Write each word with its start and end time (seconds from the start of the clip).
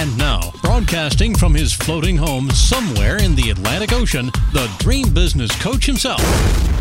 And 0.00 0.16
now, 0.16 0.50
broadcasting 0.62 1.34
from 1.34 1.52
his 1.52 1.74
floating 1.74 2.16
home 2.16 2.48
somewhere 2.52 3.22
in 3.22 3.34
the 3.34 3.50
Atlantic 3.50 3.92
Ocean, 3.92 4.30
the 4.54 4.74
dream 4.78 5.12
business 5.12 5.54
coach 5.60 5.84
himself, 5.84 6.22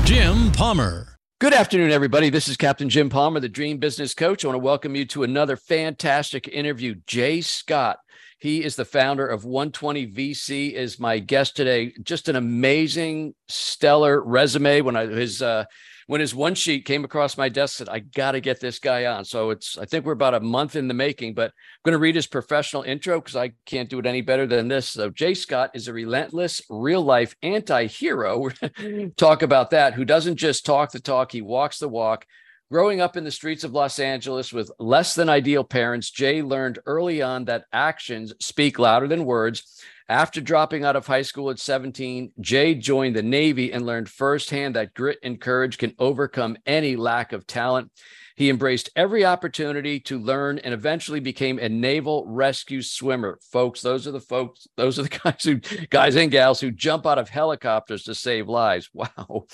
Jim 0.06 0.54
Palmer. 0.54 1.18
Good 1.42 1.54
afternoon, 1.54 1.92
everybody. 1.92 2.30
This 2.30 2.48
is 2.48 2.56
Captain 2.56 2.88
Jim 2.88 3.10
Palmer, 3.10 3.42
the 3.42 3.50
Dream 3.50 3.78
Business 3.78 4.14
Coach. 4.14 4.46
I 4.46 4.48
want 4.48 4.56
to 4.56 4.64
welcome 4.64 4.96
you 4.96 5.04
to 5.08 5.24
another 5.24 5.58
fantastic 5.58 6.48
interview. 6.48 6.96
Jay 7.08 7.42
Scott, 7.42 8.00
he 8.38 8.64
is 8.64 8.78
the 8.78 8.86
founder 8.86 9.28
of 9.28 9.44
120 9.44 10.08
VC, 10.08 10.72
is 10.72 10.98
my 10.98 11.20
guest 11.20 11.58
today. 11.58 11.92
Just 12.02 12.30
an 12.30 12.38
amazing, 12.38 13.36
stellar 13.50 14.24
resume. 14.24 14.80
When 14.80 14.96
I 14.96 15.08
his 15.08 15.42
uh, 15.42 15.66
when 16.10 16.22
his 16.22 16.34
one 16.34 16.56
sheet 16.56 16.86
came 16.86 17.06
across 17.06 17.38
my 17.38 17.50
desk, 17.50 17.76
said, 17.76 17.88
I 17.88 18.00
got 18.00 18.32
to 18.32 18.42
get 18.42 18.60
this 18.60 18.80
guy 18.80 19.06
on. 19.06 19.24
So 19.26 19.52
it's, 19.52 19.78
I 19.78 19.86
think 19.86 20.06
we're 20.06 20.14
about 20.14 20.34
a 20.34 20.40
month 20.40 20.76
in 20.76 20.88
the 20.88 20.94
making, 20.96 21.36
but 21.36 21.52
I'm 21.52 21.52
going 21.86 21.94
to 21.94 22.00
read 22.00 22.16
his 22.16 22.26
professional 22.26 22.82
intro 22.82 23.22
because 23.22 23.36
I 23.36 23.52
can't 23.68 23.88
do 23.88 24.00
it 24.00 24.08
any 24.08 24.22
better 24.22 24.48
than 24.48 24.68
this. 24.68 24.90
So 24.90 25.12
Jay 25.12 25.36
Scott 25.36 25.70
is 25.76 25.88
a 25.88 25.94
relentless, 25.94 26.64
real 26.68 27.04
life 27.04 27.36
anti 27.44 27.86
hero. 27.86 28.50
talk 29.18 29.44
about 29.44 29.70
that, 29.70 29.94
who 29.94 30.04
doesn't 30.04 30.38
just 30.38 30.66
talk 30.66 30.92
the 30.92 31.00
talk, 31.00 31.32
he 31.32 31.44
walks 31.44 31.78
the 31.78 31.88
walk. 31.88 32.26
Growing 32.72 33.02
up 33.02 33.16
in 33.16 33.24
the 33.24 33.30
streets 33.30 33.64
of 33.64 33.74
Los 33.74 34.00
Angeles 34.00 34.52
with 34.52 34.72
less 34.80 35.14
than 35.14 35.30
ideal 35.30 35.64
parents, 35.64 36.10
Jay 36.10 36.42
learned 36.42 36.80
early 36.88 37.22
on 37.22 37.46
that 37.46 37.66
actions 37.72 38.34
speak 38.40 38.80
louder 38.80 39.08
than 39.08 39.26
words 39.26 39.80
after 40.10 40.42
dropping 40.42 40.84
out 40.84 40.96
of 40.96 41.06
high 41.06 41.22
school 41.22 41.52
at 41.52 41.60
17, 41.60 42.32
Jay 42.42 42.74
joined 42.74 43.16
the 43.16 43.22
Navy 43.22 43.72
and 43.72 43.86
learned 43.86 44.10
firsthand 44.10 44.76
that 44.76 44.96
grit 44.96 45.20
and 45.22 45.40
courage 45.40 45.78
can 45.78 45.94
overcome 46.00 46.58
any 46.66 46.96
lack 46.96 47.32
of 47.32 47.46
talent. 47.46 47.92
He 48.40 48.50
embraced 48.50 48.90
every 48.96 49.26
opportunity 49.26 50.00
to 50.00 50.18
learn 50.18 50.60
and 50.60 50.74
eventually 50.74 51.20
became 51.20 51.60
a 51.60 51.68
naval 51.68 52.24
rescue 52.26 52.82
swimmer. 52.82 53.38
Folks, 53.52 53.82
those 53.82 54.08
are 54.08 54.12
the 54.12 54.22
folks, 54.22 54.66
those 54.78 54.98
are 54.98 55.04
the 55.04 55.10
guys 55.24 55.44
who 55.44 55.56
guys 55.88 56.16
and 56.16 56.32
gals 56.32 56.62
who 56.62 56.72
jump 56.72 57.06
out 57.06 57.18
of 57.18 57.28
helicopters 57.28 58.04
to 58.04 58.16
save 58.16 58.48
lives. 58.48 58.90
Wow. 59.00 59.46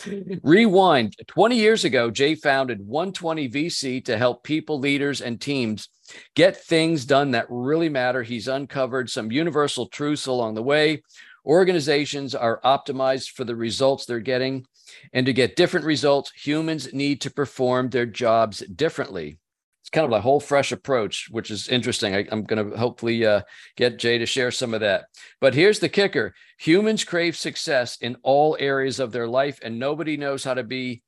Rewind 0.44 1.16
20 1.28 1.56
years 1.56 1.84
ago, 1.84 2.12
Jay 2.12 2.36
founded 2.36 2.80
120 2.86 3.50
VC 3.50 4.06
to 4.06 4.18
help 4.18 4.44
people, 4.44 4.80
leaders, 4.80 5.22
and 5.22 5.42
teams 5.42 5.90
get 6.36 6.58
things 6.58 7.06
done 7.06 7.32
that 7.32 7.48
really 7.50 7.90
matter. 7.90 8.22
He's 8.22 8.48
uncovered 8.48 9.10
some 9.10 9.32
universal 9.32 9.88
truths 9.88 10.28
along 10.28 10.54
the 10.56 10.64
way. 10.64 11.02
Organizations 11.46 12.36
are 12.36 12.60
optimized 12.64 13.32
for 13.32 13.46
the 13.46 13.56
results 13.56 14.06
they're 14.06 14.20
getting. 14.20 14.66
And 15.14 15.26
to 15.26 15.34
get 15.34 15.56
different 15.56 15.86
results, 15.86 16.32
humans 16.32 16.94
need 16.94 17.22
to 17.22 17.32
perform 17.32 17.90
their 17.90 18.06
jobs 18.06 18.60
differently. 18.60 19.38
It's 19.82 19.90
kind 19.92 20.06
of 20.06 20.12
a 20.12 20.22
whole 20.22 20.40
fresh 20.40 20.72
approach, 20.72 21.28
which 21.30 21.52
is 21.52 21.68
interesting. 21.68 22.16
I, 22.16 22.22
am 22.32 22.44
going 22.44 22.72
to 22.72 22.76
hopefully 22.76 23.24
uh, 23.24 23.42
get 23.76 24.00
Jay 24.00 24.18
to 24.18 24.26
share 24.26 24.50
some 24.50 24.74
of 24.74 24.80
that. 24.80 25.06
But 25.40 25.54
here's 25.54 25.80
the 25.80 25.90
kicker 25.90 26.34
humans 26.58 27.04
crave 27.04 27.38
success 27.38 27.98
in 28.02 28.18
all 28.24 28.58
areas 28.60 29.00
of 29.00 29.12
their 29.12 29.28
life, 29.28 29.60
and 29.62 29.78
nobody 29.78 30.18
knows 30.18 30.44
how 30.44 30.56
to 30.56 30.64
be 30.64 31.04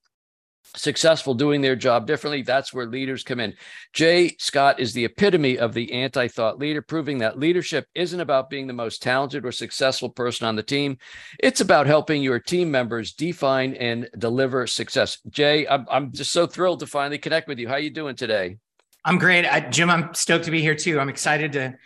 successful 0.75 1.33
doing 1.33 1.61
their 1.61 1.75
job 1.75 2.07
differently. 2.07 2.41
That's 2.41 2.73
where 2.73 2.85
leaders 2.85 3.23
come 3.23 3.39
in. 3.39 3.53
Jay 3.93 4.35
Scott 4.39 4.79
is 4.79 4.93
the 4.93 5.05
epitome 5.05 5.57
of 5.57 5.73
the 5.73 5.91
anti 5.91 6.27
thought 6.27 6.59
leader, 6.59 6.81
proving 6.81 7.19
that 7.19 7.39
leadership 7.39 7.87
isn't 7.95 8.19
about 8.19 8.49
being 8.49 8.67
the 8.67 8.73
most 8.73 9.01
talented 9.01 9.45
or 9.45 9.51
successful 9.51 10.09
person 10.09 10.47
on 10.47 10.55
the 10.55 10.63
team. 10.63 10.97
It's 11.39 11.61
about 11.61 11.87
helping 11.87 12.21
your 12.21 12.39
team 12.39 12.69
members 12.71 13.13
define 13.13 13.73
and 13.75 14.09
deliver 14.17 14.67
success. 14.67 15.19
Jay, 15.29 15.67
I'm, 15.67 15.85
I'm 15.89 16.11
just 16.11 16.31
so 16.31 16.47
thrilled 16.47 16.79
to 16.81 16.87
finally 16.87 17.17
connect 17.17 17.47
with 17.47 17.59
you. 17.59 17.67
How 17.67 17.75
are 17.75 17.79
you 17.79 17.89
doing 17.89 18.15
today? 18.15 18.57
I'm 19.05 19.17
great. 19.17 19.45
I, 19.45 19.61
Jim, 19.61 19.89
I'm 19.89 20.13
stoked 20.13 20.45
to 20.45 20.51
be 20.51 20.61
here 20.61 20.75
too. 20.75 20.99
I'm 20.99 21.09
excited 21.09 21.53
to 21.53 21.77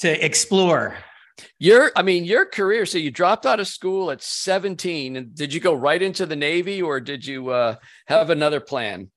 to 0.00 0.24
explore 0.24 0.96
your, 1.58 1.92
I 1.96 2.02
mean, 2.02 2.24
your 2.24 2.44
career. 2.46 2.86
So 2.86 2.98
you 2.98 3.10
dropped 3.10 3.46
out 3.46 3.60
of 3.60 3.66
school 3.66 4.10
at 4.10 4.22
17, 4.22 5.16
and 5.16 5.34
did 5.34 5.52
you 5.52 5.60
go 5.60 5.74
right 5.74 6.00
into 6.00 6.26
the 6.26 6.36
Navy, 6.36 6.82
or 6.82 7.00
did 7.00 7.26
you 7.26 7.50
uh, 7.50 7.76
have 8.06 8.30
another 8.30 8.60
plan? 8.60 9.10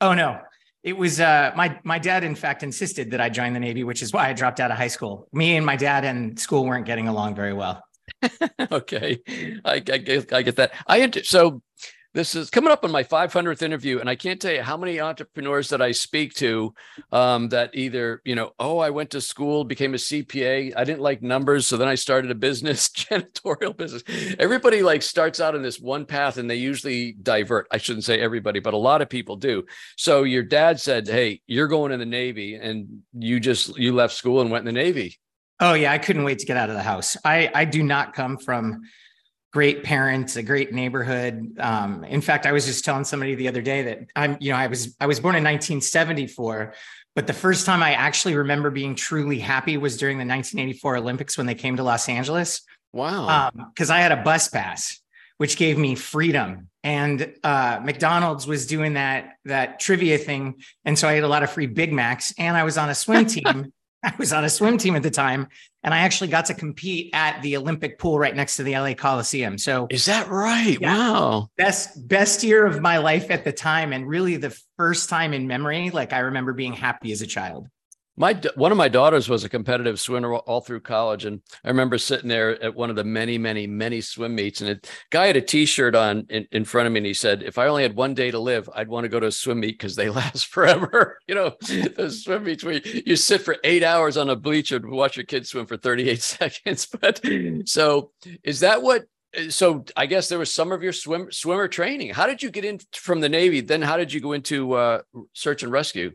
Oh 0.00 0.14
no, 0.14 0.40
it 0.82 0.96
was 0.96 1.20
uh, 1.20 1.52
my 1.56 1.78
my 1.84 1.98
dad. 1.98 2.24
In 2.24 2.34
fact, 2.34 2.62
insisted 2.62 3.10
that 3.10 3.20
I 3.20 3.28
join 3.28 3.52
the 3.52 3.60
Navy, 3.60 3.84
which 3.84 4.02
is 4.02 4.12
why 4.12 4.28
I 4.28 4.32
dropped 4.32 4.60
out 4.60 4.70
of 4.70 4.78
high 4.78 4.88
school. 4.88 5.28
Me 5.32 5.56
and 5.56 5.66
my 5.66 5.76
dad 5.76 6.04
and 6.04 6.38
school 6.38 6.64
weren't 6.64 6.86
getting 6.86 7.08
along 7.08 7.34
very 7.34 7.52
well. 7.52 7.82
okay, 8.72 9.20
I, 9.64 9.74
I, 9.74 9.80
get, 9.80 10.32
I 10.32 10.42
get 10.42 10.56
that. 10.56 10.72
I 10.86 11.10
so 11.22 11.62
this 12.12 12.34
is 12.34 12.50
coming 12.50 12.72
up 12.72 12.84
on 12.84 12.90
my 12.90 13.04
500th 13.04 13.62
interview 13.62 13.98
and 13.98 14.08
i 14.08 14.14
can't 14.14 14.40
tell 14.40 14.52
you 14.52 14.62
how 14.62 14.76
many 14.76 15.00
entrepreneurs 15.00 15.68
that 15.68 15.82
i 15.82 15.92
speak 15.92 16.34
to 16.34 16.74
um, 17.12 17.48
that 17.48 17.70
either 17.74 18.20
you 18.24 18.34
know 18.34 18.50
oh 18.58 18.78
i 18.78 18.90
went 18.90 19.10
to 19.10 19.20
school 19.20 19.64
became 19.64 19.94
a 19.94 19.98
cpa 19.98 20.72
i 20.76 20.84
didn't 20.84 21.00
like 21.00 21.22
numbers 21.22 21.66
so 21.66 21.76
then 21.76 21.88
i 21.88 21.94
started 21.94 22.30
a 22.30 22.34
business 22.34 22.88
janitorial 22.88 23.76
business. 23.76 24.02
Everybody 24.38 24.82
like 24.82 25.02
starts 25.02 25.40
out 25.40 25.54
in 25.54 25.62
this 25.62 25.80
one 25.80 26.06
path 26.06 26.36
and 26.36 26.48
they 26.48 26.56
usually 26.56 27.12
divert. 27.12 27.66
I 27.70 27.78
shouldn't 27.78 28.04
say 28.04 28.20
everybody 28.20 28.60
but 28.60 28.74
a 28.74 28.78
lot 28.78 29.02
of 29.02 29.08
people 29.08 29.36
do. 29.36 29.64
So 29.96 30.22
your 30.24 30.42
dad 30.42 30.80
said 30.80 31.06
hey 31.06 31.40
you're 31.46 31.68
going 31.68 31.92
in 31.92 32.00
the 32.00 32.06
navy 32.06 32.54
and 32.54 33.02
you 33.12 33.40
just 33.40 33.76
you 33.78 33.94
left 33.94 34.14
school 34.14 34.40
and 34.40 34.50
went 34.50 34.66
in 34.66 34.74
the 34.74 34.80
navy. 34.80 35.18
Oh 35.60 35.74
yeah 35.74 35.92
i 35.92 35.98
couldn't 35.98 36.24
wait 36.24 36.38
to 36.40 36.46
get 36.46 36.56
out 36.56 36.70
of 36.70 36.76
the 36.76 36.82
house. 36.82 37.16
I 37.24 37.50
i 37.54 37.64
do 37.64 37.82
not 37.82 38.14
come 38.14 38.38
from 38.38 38.82
great 39.52 39.82
parents, 39.82 40.36
a 40.36 40.42
great 40.42 40.72
neighborhood. 40.72 41.56
Um, 41.58 42.04
in 42.04 42.20
fact, 42.20 42.46
I 42.46 42.52
was 42.52 42.66
just 42.66 42.84
telling 42.84 43.04
somebody 43.04 43.34
the 43.34 43.48
other 43.48 43.62
day 43.62 43.82
that 43.82 44.06
I'm, 44.14 44.36
you 44.40 44.52
know, 44.52 44.58
I 44.58 44.68
was 44.68 44.96
I 45.00 45.06
was 45.06 45.20
born 45.20 45.34
in 45.34 45.42
1974, 45.42 46.74
but 47.14 47.26
the 47.26 47.32
first 47.32 47.66
time 47.66 47.82
I 47.82 47.92
actually 47.92 48.36
remember 48.36 48.70
being 48.70 48.94
truly 48.94 49.38
happy 49.38 49.76
was 49.76 49.96
during 49.96 50.16
the 50.18 50.24
1984 50.24 50.96
Olympics 50.98 51.36
when 51.36 51.46
they 51.46 51.54
came 51.54 51.76
to 51.76 51.82
Los 51.82 52.08
Angeles. 52.08 52.62
Wow! 52.92 53.50
Because 53.74 53.90
um, 53.90 53.96
I 53.96 54.00
had 54.00 54.12
a 54.12 54.22
bus 54.22 54.48
pass, 54.48 55.00
which 55.38 55.56
gave 55.56 55.78
me 55.78 55.94
freedom, 55.94 56.68
and 56.82 57.34
uh, 57.42 57.80
McDonald's 57.84 58.46
was 58.46 58.66
doing 58.66 58.94
that 58.94 59.34
that 59.44 59.80
trivia 59.80 60.18
thing, 60.18 60.62
and 60.84 60.98
so 60.98 61.08
I 61.08 61.14
had 61.14 61.24
a 61.24 61.28
lot 61.28 61.42
of 61.42 61.50
free 61.50 61.66
Big 61.66 61.92
Macs, 61.92 62.32
and 62.38 62.56
I 62.56 62.64
was 62.64 62.78
on 62.78 62.88
a 62.88 62.94
swim 62.94 63.26
team. 63.26 63.72
I 64.04 64.12
was 64.18 64.32
on 64.32 64.44
a 64.44 64.50
swim 64.50 64.78
team 64.78 64.96
at 64.96 65.02
the 65.02 65.10
time, 65.10 65.48
and 65.82 65.92
I 65.92 65.98
actually 65.98 66.28
got 66.28 66.46
to 66.46 66.54
compete 66.54 67.10
at 67.12 67.40
the 67.42 67.56
Olympic 67.56 67.98
pool 67.98 68.18
right 68.18 68.34
next 68.34 68.56
to 68.56 68.62
the 68.62 68.72
LA 68.72 68.94
Coliseum. 68.94 69.58
So 69.58 69.86
is 69.90 70.06
that 70.06 70.28
right? 70.28 70.78
Yeah, 70.80 70.96
wow. 70.96 71.50
Best 71.56 72.08
best 72.08 72.42
year 72.42 72.66
of 72.66 72.80
my 72.80 72.98
life 72.98 73.30
at 73.30 73.44
the 73.44 73.52
time 73.52 73.92
and 73.92 74.06
really 74.08 74.36
the 74.36 74.58
first 74.76 75.08
time 75.08 75.32
in 75.32 75.46
memory 75.46 75.90
like 75.90 76.12
I 76.12 76.20
remember 76.20 76.52
being 76.52 76.72
happy 76.72 77.12
as 77.12 77.22
a 77.22 77.26
child 77.26 77.68
my 78.20 78.38
one 78.54 78.70
of 78.70 78.76
my 78.76 78.88
daughters 78.88 79.30
was 79.30 79.44
a 79.44 79.48
competitive 79.48 79.98
swimmer 79.98 80.34
all 80.34 80.60
through 80.60 80.78
college 80.78 81.24
and 81.24 81.40
i 81.64 81.68
remember 81.68 81.96
sitting 81.96 82.28
there 82.28 82.62
at 82.62 82.74
one 82.74 82.90
of 82.90 82.96
the 82.96 83.02
many 83.02 83.38
many 83.38 83.66
many 83.66 84.02
swim 84.02 84.34
meets 84.34 84.60
and 84.60 84.70
a 84.70 84.80
guy 85.08 85.26
had 85.26 85.36
a 85.36 85.40
t-shirt 85.40 85.94
on 85.94 86.26
in, 86.28 86.46
in 86.52 86.64
front 86.64 86.86
of 86.86 86.92
me 86.92 86.98
and 86.98 87.06
he 87.06 87.14
said 87.14 87.42
if 87.42 87.56
i 87.56 87.66
only 87.66 87.82
had 87.82 87.96
one 87.96 88.12
day 88.12 88.30
to 88.30 88.38
live 88.38 88.68
i'd 88.74 88.88
want 88.88 89.04
to 89.04 89.08
go 89.08 89.18
to 89.18 89.28
a 89.28 89.32
swim 89.32 89.60
meet 89.60 89.78
because 89.78 89.96
they 89.96 90.10
last 90.20 90.46
forever 90.46 91.18
you 91.26 91.34
know 91.34 91.56
those 91.96 92.22
swim 92.22 92.44
meets 92.44 92.62
where 92.62 92.74
you, 92.74 93.02
you 93.06 93.16
sit 93.16 93.40
for 93.40 93.56
eight 93.64 93.82
hours 93.82 94.18
on 94.18 94.28
a 94.28 94.36
bleacher 94.36 94.76
and 94.76 94.90
watch 94.90 95.16
your 95.16 95.24
kids 95.24 95.48
swim 95.48 95.64
for 95.64 95.78
38 95.78 96.20
seconds 96.20 96.86
but 97.00 97.20
so 97.64 98.12
is 98.44 98.60
that 98.60 98.82
what 98.82 99.04
so 99.48 99.84
I 99.96 100.06
guess 100.06 100.28
there 100.28 100.40
was 100.40 100.52
some 100.52 100.72
of 100.72 100.82
your 100.82 100.92
swim 100.92 101.30
swimmer 101.30 101.68
training. 101.68 102.12
How 102.12 102.26
did 102.26 102.42
you 102.42 102.50
get 102.50 102.64
in 102.64 102.80
from 102.92 103.20
the 103.20 103.28
Navy? 103.28 103.60
Then 103.60 103.80
how 103.80 103.96
did 103.96 104.12
you 104.12 104.20
go 104.20 104.32
into 104.32 104.72
uh, 104.72 105.02
search 105.34 105.62
and 105.62 105.70
rescue? 105.70 106.10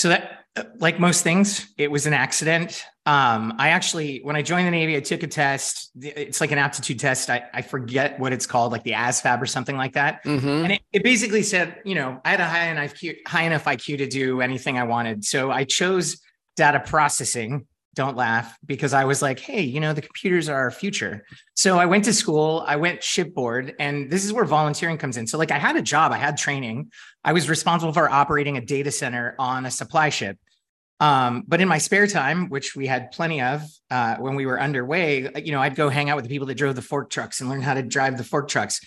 So 0.00 0.08
that, 0.08 0.46
like 0.78 0.98
most 0.98 1.22
things, 1.22 1.74
it 1.76 1.90
was 1.90 2.06
an 2.06 2.14
accident. 2.14 2.86
Um, 3.04 3.52
I 3.58 3.68
actually, 3.68 4.20
when 4.22 4.34
I 4.34 4.40
joined 4.40 4.66
the 4.66 4.70
Navy, 4.70 4.96
I 4.96 5.00
took 5.00 5.22
a 5.22 5.26
test. 5.26 5.90
It's 6.00 6.40
like 6.40 6.52
an 6.52 6.58
aptitude 6.58 6.98
test. 6.98 7.28
I, 7.28 7.44
I 7.52 7.60
forget 7.60 8.18
what 8.18 8.32
it's 8.32 8.46
called, 8.46 8.72
like 8.72 8.82
the 8.82 8.92
ASVAB 8.92 9.42
or 9.42 9.44
something 9.44 9.76
like 9.76 9.92
that. 9.92 10.24
Mm-hmm. 10.24 10.48
And 10.48 10.72
it, 10.72 10.80
it, 10.90 11.04
basically 11.04 11.42
said, 11.42 11.82
you 11.84 11.94
know, 11.94 12.18
I 12.24 12.30
had 12.30 12.40
a 12.40 12.46
high 12.46 12.68
enough, 12.68 12.94
high 13.26 13.42
enough 13.42 13.66
IQ 13.66 13.98
to 13.98 14.06
do 14.06 14.40
anything 14.40 14.78
I 14.78 14.84
wanted. 14.84 15.22
So 15.22 15.50
I 15.50 15.64
chose 15.64 16.18
data 16.56 16.80
processing 16.80 17.66
don't 17.94 18.16
laugh 18.16 18.56
because 18.64 18.92
I 18.92 19.04
was 19.04 19.20
like, 19.20 19.40
hey, 19.40 19.62
you 19.62 19.80
know, 19.80 19.92
the 19.92 20.02
computers 20.02 20.48
are 20.48 20.56
our 20.56 20.70
future. 20.70 21.24
So 21.54 21.78
I 21.78 21.86
went 21.86 22.04
to 22.04 22.12
school, 22.12 22.64
I 22.66 22.76
went 22.76 23.02
shipboard, 23.02 23.74
and 23.78 24.10
this 24.10 24.24
is 24.24 24.32
where 24.32 24.44
volunteering 24.44 24.96
comes 24.96 25.16
in. 25.16 25.26
So, 25.26 25.38
like, 25.38 25.50
I 25.50 25.58
had 25.58 25.76
a 25.76 25.82
job, 25.82 26.12
I 26.12 26.16
had 26.16 26.36
training, 26.36 26.92
I 27.24 27.32
was 27.32 27.48
responsible 27.48 27.92
for 27.92 28.08
operating 28.08 28.56
a 28.56 28.60
data 28.60 28.90
center 28.90 29.34
on 29.38 29.66
a 29.66 29.70
supply 29.70 30.10
ship. 30.10 30.38
Um, 31.00 31.44
but 31.48 31.62
in 31.62 31.68
my 31.68 31.78
spare 31.78 32.06
time, 32.06 32.50
which 32.50 32.76
we 32.76 32.86
had 32.86 33.10
plenty 33.10 33.40
of 33.40 33.62
uh, 33.90 34.16
when 34.16 34.34
we 34.34 34.44
were 34.44 34.60
underway, 34.60 35.30
you 35.42 35.50
know, 35.50 35.60
I'd 35.60 35.74
go 35.74 35.88
hang 35.88 36.10
out 36.10 36.16
with 36.16 36.24
the 36.24 36.28
people 36.28 36.46
that 36.48 36.56
drove 36.56 36.76
the 36.76 36.82
fork 36.82 37.08
trucks 37.10 37.40
and 37.40 37.48
learn 37.48 37.62
how 37.62 37.74
to 37.74 37.82
drive 37.82 38.18
the 38.18 38.24
fork 38.24 38.48
trucks. 38.48 38.80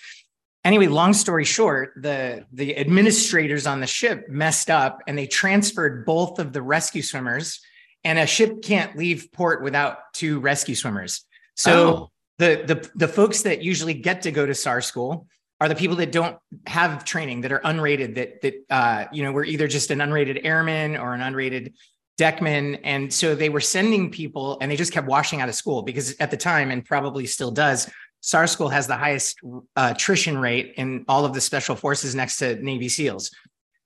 Anyway, 0.64 0.86
long 0.86 1.12
story 1.12 1.44
short, 1.44 1.92
the 1.96 2.46
the 2.52 2.78
administrators 2.78 3.66
on 3.66 3.80
the 3.80 3.86
ship 3.86 4.28
messed 4.28 4.70
up 4.70 5.00
and 5.06 5.18
they 5.18 5.26
transferred 5.26 6.06
both 6.06 6.38
of 6.38 6.52
the 6.52 6.62
rescue 6.62 7.02
swimmers. 7.02 7.60
And 8.04 8.18
a 8.18 8.26
ship 8.26 8.62
can't 8.62 8.96
leave 8.96 9.28
port 9.32 9.62
without 9.62 9.98
two 10.12 10.40
rescue 10.40 10.74
swimmers. 10.74 11.24
So 11.56 11.72
oh. 11.72 12.10
the 12.38 12.64
the 12.66 12.90
the 12.94 13.08
folks 13.08 13.42
that 13.42 13.62
usually 13.62 13.94
get 13.94 14.22
to 14.22 14.30
go 14.30 14.44
to 14.44 14.54
SAR 14.54 14.80
school 14.80 15.26
are 15.60 15.68
the 15.68 15.74
people 15.74 15.96
that 15.96 16.12
don't 16.12 16.36
have 16.66 17.04
training 17.04 17.42
that 17.42 17.52
are 17.52 17.60
unrated 17.60 18.16
that 18.16 18.40
that 18.42 18.54
uh, 18.70 19.04
you 19.12 19.22
know 19.22 19.32
we're 19.32 19.44
either 19.44 19.68
just 19.68 19.90
an 19.90 19.98
unrated 19.98 20.44
airman 20.44 20.96
or 20.96 21.14
an 21.14 21.20
unrated 21.20 21.72
deckman 22.16 22.76
and 22.84 23.12
so 23.12 23.34
they 23.34 23.48
were 23.48 23.60
sending 23.60 24.10
people 24.10 24.56
and 24.60 24.70
they 24.70 24.76
just 24.76 24.92
kept 24.92 25.08
washing 25.08 25.40
out 25.40 25.48
of 25.48 25.54
school 25.54 25.82
because 25.82 26.14
at 26.20 26.30
the 26.30 26.36
time 26.36 26.70
and 26.70 26.84
probably 26.84 27.26
still 27.26 27.50
does 27.50 27.90
SAR 28.20 28.46
school 28.46 28.70
has 28.70 28.86
the 28.86 28.96
highest 28.96 29.38
uh, 29.76 29.92
attrition 29.94 30.38
rate 30.38 30.74
in 30.76 31.04
all 31.08 31.26
of 31.26 31.34
the 31.34 31.42
special 31.42 31.76
forces 31.76 32.14
next 32.14 32.38
to 32.38 32.56
Navy 32.62 32.88
SEALs. 32.88 33.30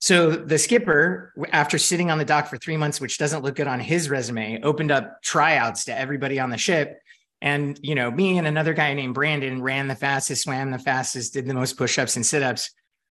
So 0.01 0.31
the 0.31 0.59
skipper, 0.59 1.33
after 1.51 1.77
sitting 1.77 2.11
on 2.11 2.19
the 2.19 2.25
dock 2.25 2.47
for 2.47 2.57
three 2.57 2.77
months, 2.77 3.01
which 3.01 3.19
doesn't 3.19 3.43
look 3.43 3.57
good 3.57 3.67
on 3.67 3.81
his 3.81 4.09
resume, 4.09 4.61
opened 4.63 4.93
up 4.93 5.21
tryouts 5.23 5.85
to 5.87 5.99
everybody 5.99 6.39
on 6.39 6.51
the 6.51 6.59
ship. 6.59 7.01
And 7.41 7.79
you 7.83 7.95
know, 7.95 8.11
me 8.11 8.39
and 8.39 8.47
another 8.47 8.75
guy 8.75 8.95
named 8.95 9.15
Brandon 9.15 9.61
ran 9.63 9.89
the 9.89 9.95
fastest, 9.95 10.43
swam 10.43 10.71
the 10.71 10.79
fastest, 10.79 11.35
did 11.35 11.47
the 11.47 11.55
most 11.55 11.77
push-ups 11.77 12.17
and 12.17 12.25
sit-ups. 12.25 12.71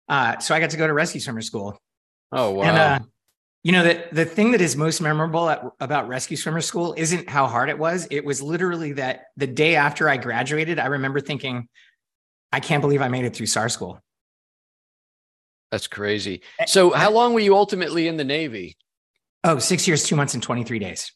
Uh, 0.08 0.38
so 0.38 0.54
I 0.54 0.60
got 0.60 0.70
to 0.70 0.76
go 0.76 0.86
to 0.86 0.92
rescue 0.92 1.20
swimmer 1.20 1.42
school. 1.42 1.80
Oh 2.32 2.52
wow! 2.52 2.62
And, 2.62 2.76
uh, 2.76 3.06
you 3.62 3.72
know, 3.72 3.82
the, 3.82 4.04
the 4.12 4.24
thing 4.24 4.52
that 4.52 4.60
is 4.60 4.76
most 4.76 5.00
memorable 5.00 5.48
at, 5.48 5.64
about 5.80 6.06
rescue 6.06 6.36
swimmer 6.36 6.60
school 6.60 6.94
isn't 6.96 7.28
how 7.28 7.48
hard 7.48 7.68
it 7.68 7.78
was. 7.78 8.06
It 8.12 8.24
was 8.24 8.40
literally 8.40 8.92
that 8.92 9.26
the 9.36 9.48
day 9.48 9.74
after 9.74 10.08
I 10.08 10.16
graduated, 10.18 10.78
I 10.78 10.86
remember 10.86 11.20
thinking, 11.20 11.68
I 12.52 12.60
can't 12.60 12.80
believe 12.80 13.02
I 13.02 13.08
made 13.08 13.24
it 13.24 13.34
through 13.34 13.46
SAR 13.46 13.68
school. 13.68 14.00
That's 15.76 15.88
crazy. 15.88 16.40
So, 16.66 16.90
how 16.92 17.10
long 17.10 17.34
were 17.34 17.40
you 17.40 17.54
ultimately 17.54 18.08
in 18.08 18.16
the 18.16 18.24
Navy? 18.24 18.78
Oh, 19.44 19.58
six 19.58 19.86
years, 19.86 20.04
two 20.04 20.16
months, 20.16 20.32
and 20.32 20.42
23 20.42 20.78
days. 20.78 21.12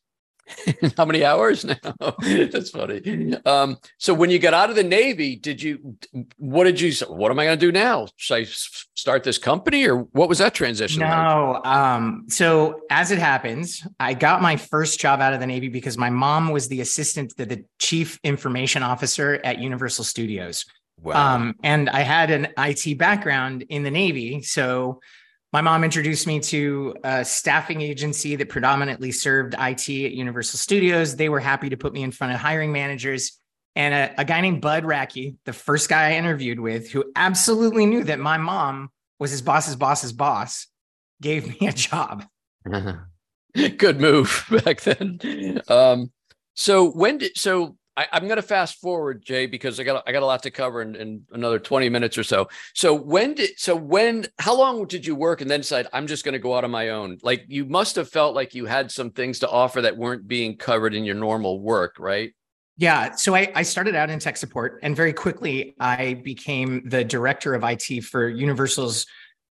How 0.98 1.06
many 1.06 1.24
hours 1.24 1.64
now? 1.64 1.76
That's 2.20 2.68
funny. 2.68 3.34
Um, 3.46 3.78
so 3.96 4.12
when 4.12 4.28
you 4.28 4.38
got 4.38 4.52
out 4.52 4.68
of 4.68 4.76
the 4.76 4.84
Navy, 4.84 5.34
did 5.34 5.62
you, 5.62 5.96
what 6.36 6.64
did 6.64 6.78
you, 6.78 6.92
what 7.06 7.30
am 7.30 7.38
I 7.38 7.46
going 7.46 7.58
to 7.58 7.66
do 7.66 7.72
now? 7.72 8.08
Should 8.16 8.34
I 8.34 8.44
start 8.44 9.24
this 9.24 9.38
company 9.38 9.86
or 9.86 10.00
what 10.12 10.28
was 10.28 10.36
that 10.40 10.52
transition? 10.52 11.00
No. 11.00 11.60
Like? 11.64 11.66
Um, 11.66 12.26
so 12.28 12.82
as 12.90 13.12
it 13.12 13.18
happens, 13.18 13.82
I 13.98 14.12
got 14.12 14.42
my 14.42 14.56
first 14.56 15.00
job 15.00 15.22
out 15.22 15.32
of 15.32 15.40
the 15.40 15.46
Navy 15.46 15.68
because 15.68 15.96
my 15.96 16.10
mom 16.10 16.50
was 16.50 16.68
the 16.68 16.82
assistant 16.82 17.34
to 17.38 17.46
the 17.46 17.64
chief 17.78 18.20
information 18.24 18.82
officer 18.82 19.40
at 19.42 19.58
Universal 19.58 20.04
Studios. 20.04 20.66
Wow. 21.02 21.34
Um, 21.34 21.56
and 21.62 21.88
I 21.88 22.00
had 22.00 22.30
an 22.30 22.48
IT 22.58 22.98
background 22.98 23.62
in 23.68 23.82
the 23.82 23.90
Navy. 23.90 24.42
So 24.42 25.00
my 25.52 25.60
mom 25.60 25.82
introduced 25.82 26.26
me 26.26 26.40
to 26.40 26.94
a 27.02 27.24
staffing 27.24 27.80
agency 27.80 28.36
that 28.36 28.48
predominantly 28.48 29.10
served 29.10 29.54
IT 29.54 29.88
at 29.88 30.12
Universal 30.12 30.58
Studios. 30.58 31.16
They 31.16 31.28
were 31.28 31.40
happy 31.40 31.70
to 31.70 31.76
put 31.76 31.92
me 31.92 32.02
in 32.02 32.12
front 32.12 32.32
of 32.34 32.40
hiring 32.40 32.72
managers. 32.72 33.38
And 33.74 33.94
a, 33.94 34.20
a 34.20 34.24
guy 34.24 34.40
named 34.40 34.60
Bud 34.60 34.84
Racky, 34.84 35.36
the 35.44 35.52
first 35.52 35.88
guy 35.88 36.10
I 36.10 36.12
interviewed 36.14 36.60
with, 36.60 36.90
who 36.90 37.04
absolutely 37.16 37.86
knew 37.86 38.04
that 38.04 38.18
my 38.18 38.36
mom 38.36 38.90
was 39.18 39.30
his 39.30 39.42
boss's 39.42 39.76
boss's 39.76 40.12
boss, 40.12 40.66
gave 41.20 41.60
me 41.60 41.66
a 41.66 41.72
job. 41.72 42.24
Good 43.76 44.00
move 44.00 44.46
back 44.64 44.82
then. 44.82 45.62
Um, 45.68 46.12
so 46.54 46.90
when 46.90 47.18
did 47.18 47.36
so 47.36 47.76
I, 48.00 48.16
am 48.16 48.24
going 48.24 48.36
to 48.36 48.42
fast 48.42 48.80
forward, 48.80 49.22
Jay, 49.22 49.46
because 49.46 49.78
I 49.78 49.84
got 49.84 50.02
I 50.06 50.12
got 50.12 50.22
a 50.22 50.26
lot 50.26 50.42
to 50.44 50.50
cover 50.50 50.80
in, 50.80 50.94
in, 50.96 51.22
another 51.32 51.58
20 51.58 51.88
minutes 51.90 52.16
or 52.16 52.22
so. 52.22 52.48
So 52.74 52.94
when 52.94 53.34
did 53.34 53.58
so 53.58 53.76
when 53.76 54.26
how 54.38 54.56
long 54.56 54.86
did 54.86 55.04
you 55.04 55.14
work 55.14 55.40
and 55.40 55.50
then 55.50 55.60
decide 55.60 55.86
I'm 55.92 56.06
just 56.06 56.24
going 56.24 56.32
to 56.32 56.38
go 56.38 56.54
out 56.54 56.64
on 56.64 56.70
my 56.70 56.90
own? 56.90 57.18
Like 57.22 57.44
you 57.48 57.66
must 57.66 57.96
have 57.96 58.08
felt 58.08 58.34
like 58.34 58.54
you 58.54 58.64
had 58.64 58.90
some 58.90 59.10
things 59.10 59.40
to 59.40 59.50
offer 59.50 59.82
that 59.82 59.96
weren't 59.96 60.26
being 60.26 60.56
covered 60.56 60.94
in 60.94 61.04
your 61.04 61.14
normal 61.14 61.60
work, 61.60 61.96
right? 61.98 62.32
Yeah. 62.78 63.14
So 63.16 63.34
I, 63.34 63.52
I 63.54 63.62
started 63.62 63.94
out 63.94 64.08
in 64.08 64.18
tech 64.18 64.38
support 64.38 64.80
and 64.82 64.96
very 64.96 65.12
quickly 65.12 65.74
I 65.78 66.14
became 66.14 66.88
the 66.88 67.04
director 67.04 67.54
of 67.54 67.62
IT 67.62 68.04
for 68.04 68.28
Universal's 68.28 69.04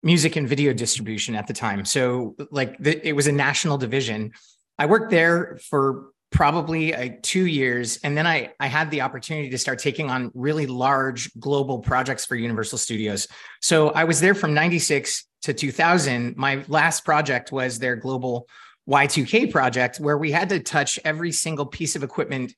music 0.04 0.38
and 0.38 0.48
video 0.48 0.72
distribution 0.72 1.36
at 1.36 1.48
the 1.48 1.54
time. 1.54 1.84
So 1.84 2.36
like 2.52 2.78
the, 2.78 3.06
it 3.06 3.12
was 3.12 3.28
a 3.28 3.32
national 3.34 3.78
division. 3.78 4.32
I 4.80 4.86
worked 4.86 5.12
there 5.12 5.60
for 5.70 6.12
probably 6.32 6.94
uh, 6.94 7.10
two 7.22 7.46
years 7.46 7.98
and 8.04 8.18
then 8.18 8.28
I, 8.28 8.52
I 8.60 8.68
had 8.68 8.92
the 8.92 9.02
opportunity 9.02 9.50
to 9.50 9.58
start 9.58 9.80
taking 9.80 10.10
on 10.10 10.30
really 10.34 10.66
large 10.66 11.34
global 11.40 11.80
projects 11.80 12.26
for 12.26 12.36
universal 12.36 12.78
studios. 12.78 13.28
So 13.62 13.90
i 13.92 14.04
was 14.04 14.20
there 14.20 14.36
from 14.36 14.54
96 14.54 15.26
to 15.44 15.54
2000 15.54 16.36
my 16.36 16.64
last 16.68 17.06
project 17.06 17.52
was 17.52 17.80
their 17.80 17.96
global 17.96 18.48
y2k 18.90 19.52
project 19.52 20.00
where 20.00 20.18
we 20.18 20.32
had 20.32 20.50
to 20.50 20.60
touch 20.60 21.00
every 21.06 21.32
single 21.32 21.66
piece 21.66 21.96
of 21.96 22.04
equipment 22.04 22.54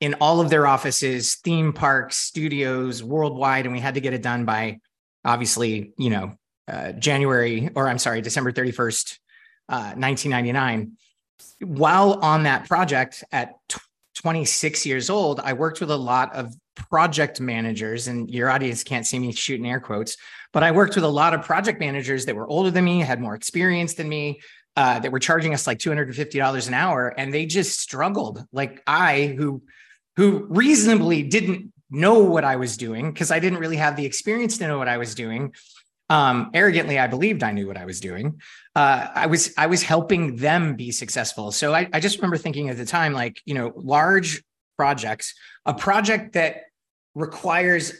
in 0.00 0.14
all 0.14 0.40
of 0.40 0.50
their 0.50 0.66
offices 0.66 1.36
theme 1.36 1.72
parks 1.72 2.16
studios 2.16 3.02
worldwide 3.02 3.64
and 3.64 3.74
we 3.74 3.80
had 3.80 3.94
to 3.94 4.00
get 4.00 4.12
it 4.12 4.22
done 4.22 4.44
by 4.44 4.78
obviously 5.24 5.92
you 5.96 6.10
know 6.10 6.32
uh, 6.68 6.92
january 6.92 7.70
or 7.74 7.88
i'm 7.88 7.98
sorry 7.98 8.20
december 8.20 8.52
31st 8.52 9.18
uh, 9.70 9.94
1999 9.96 10.92
while 11.60 12.14
on 12.22 12.44
that 12.44 12.66
project 12.68 13.24
at 13.32 13.54
26 14.16 14.86
years 14.86 15.10
old, 15.10 15.40
I 15.40 15.52
worked 15.52 15.80
with 15.80 15.90
a 15.90 15.96
lot 15.96 16.34
of 16.34 16.54
project 16.74 17.40
managers, 17.40 18.08
and 18.08 18.30
your 18.30 18.50
audience 18.50 18.82
can't 18.82 19.06
see 19.06 19.18
me 19.18 19.32
shooting 19.32 19.66
air 19.66 19.80
quotes, 19.80 20.16
but 20.52 20.62
I 20.62 20.72
worked 20.72 20.94
with 20.94 21.04
a 21.04 21.08
lot 21.08 21.34
of 21.34 21.42
project 21.42 21.80
managers 21.80 22.26
that 22.26 22.36
were 22.36 22.46
older 22.46 22.70
than 22.70 22.84
me, 22.84 23.00
had 23.00 23.20
more 23.20 23.34
experience 23.34 23.94
than 23.94 24.08
me, 24.08 24.40
uh, 24.76 24.98
that 25.00 25.12
were 25.12 25.18
charging 25.18 25.54
us 25.54 25.66
like 25.66 25.78
$250 25.78 26.68
an 26.68 26.74
hour, 26.74 27.08
and 27.16 27.32
they 27.32 27.46
just 27.46 27.80
struggled. 27.80 28.44
Like 28.52 28.82
I, 28.86 29.34
who 29.38 29.62
who 30.16 30.46
reasonably 30.48 31.22
didn't 31.22 31.72
know 31.90 32.20
what 32.20 32.44
I 32.44 32.56
was 32.56 32.76
doing 32.76 33.12
because 33.12 33.30
I 33.30 33.40
didn't 33.40 33.58
really 33.58 33.76
have 33.76 33.96
the 33.96 34.06
experience 34.06 34.58
to 34.58 34.68
know 34.68 34.78
what 34.78 34.88
I 34.88 34.98
was 34.98 35.14
doing. 35.14 35.54
Um, 36.10 36.50
arrogantly, 36.52 36.98
I 36.98 37.06
believed 37.06 37.42
I 37.42 37.52
knew 37.52 37.66
what 37.66 37.78
I 37.78 37.86
was 37.86 37.98
doing 38.00 38.40
uh, 38.76 39.08
I 39.14 39.26
was 39.26 39.54
I 39.56 39.66
was 39.66 39.82
helping 39.82 40.36
them 40.36 40.74
be 40.74 40.90
successful. 40.90 41.52
So 41.52 41.74
I, 41.74 41.88
I 41.92 42.00
just 42.00 42.18
remember 42.18 42.36
thinking 42.36 42.70
at 42.70 42.76
the 42.76 42.84
time, 42.84 43.12
like 43.12 43.40
you 43.44 43.54
know, 43.54 43.72
large 43.76 44.42
projects, 44.76 45.34
a 45.64 45.74
project 45.74 46.32
that 46.32 46.62
requires 47.14 47.92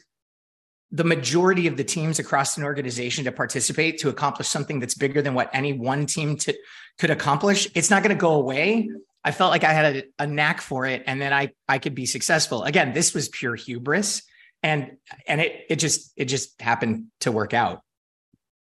the 0.91 1.05
majority 1.05 1.67
of 1.67 1.77
the 1.77 1.85
teams 1.85 2.19
across 2.19 2.57
an 2.57 2.65
organization 2.65 3.25
to 3.25 3.33
participate 3.33 3.99
to 3.99 4.09
accomplish 4.09 4.49
something 4.49 4.81
that's 4.81 4.95
bigger 4.95 5.23
than 5.23 5.35
what 5.35 5.51
any 5.53 5.73
one 5.73 6.07
team 6.07 6.37
to, 6.37 6.55
could 6.99 7.11
accomplish. 7.11 7.69
It's 7.75 7.91
not 7.91 8.03
going 8.03 8.15
to 8.15 8.21
go 8.21 8.35
away. 8.35 8.89
I 9.25 9.31
felt 9.31 9.51
like 9.51 9.65
I 9.65 9.73
had 9.73 9.97
a, 9.97 10.03
a 10.21 10.27
knack 10.27 10.61
for 10.61 10.87
it, 10.87 11.05
and 11.07 11.21
then 11.21 11.33
I 11.33 11.53
I 11.69 11.79
could 11.79 11.95
be 11.95 12.07
successful. 12.07 12.65
Again, 12.65 12.93
this 12.93 13.15
was 13.15 13.29
pure 13.29 13.55
hubris, 13.55 14.23
and 14.61 14.97
and 15.29 15.41
it 15.41 15.67
it 15.71 15.77
just 15.77 16.13
it 16.17 16.25
just 16.25 16.61
happened 16.61 17.07
to 17.21 17.31
work 17.31 17.55
out. 17.55 17.83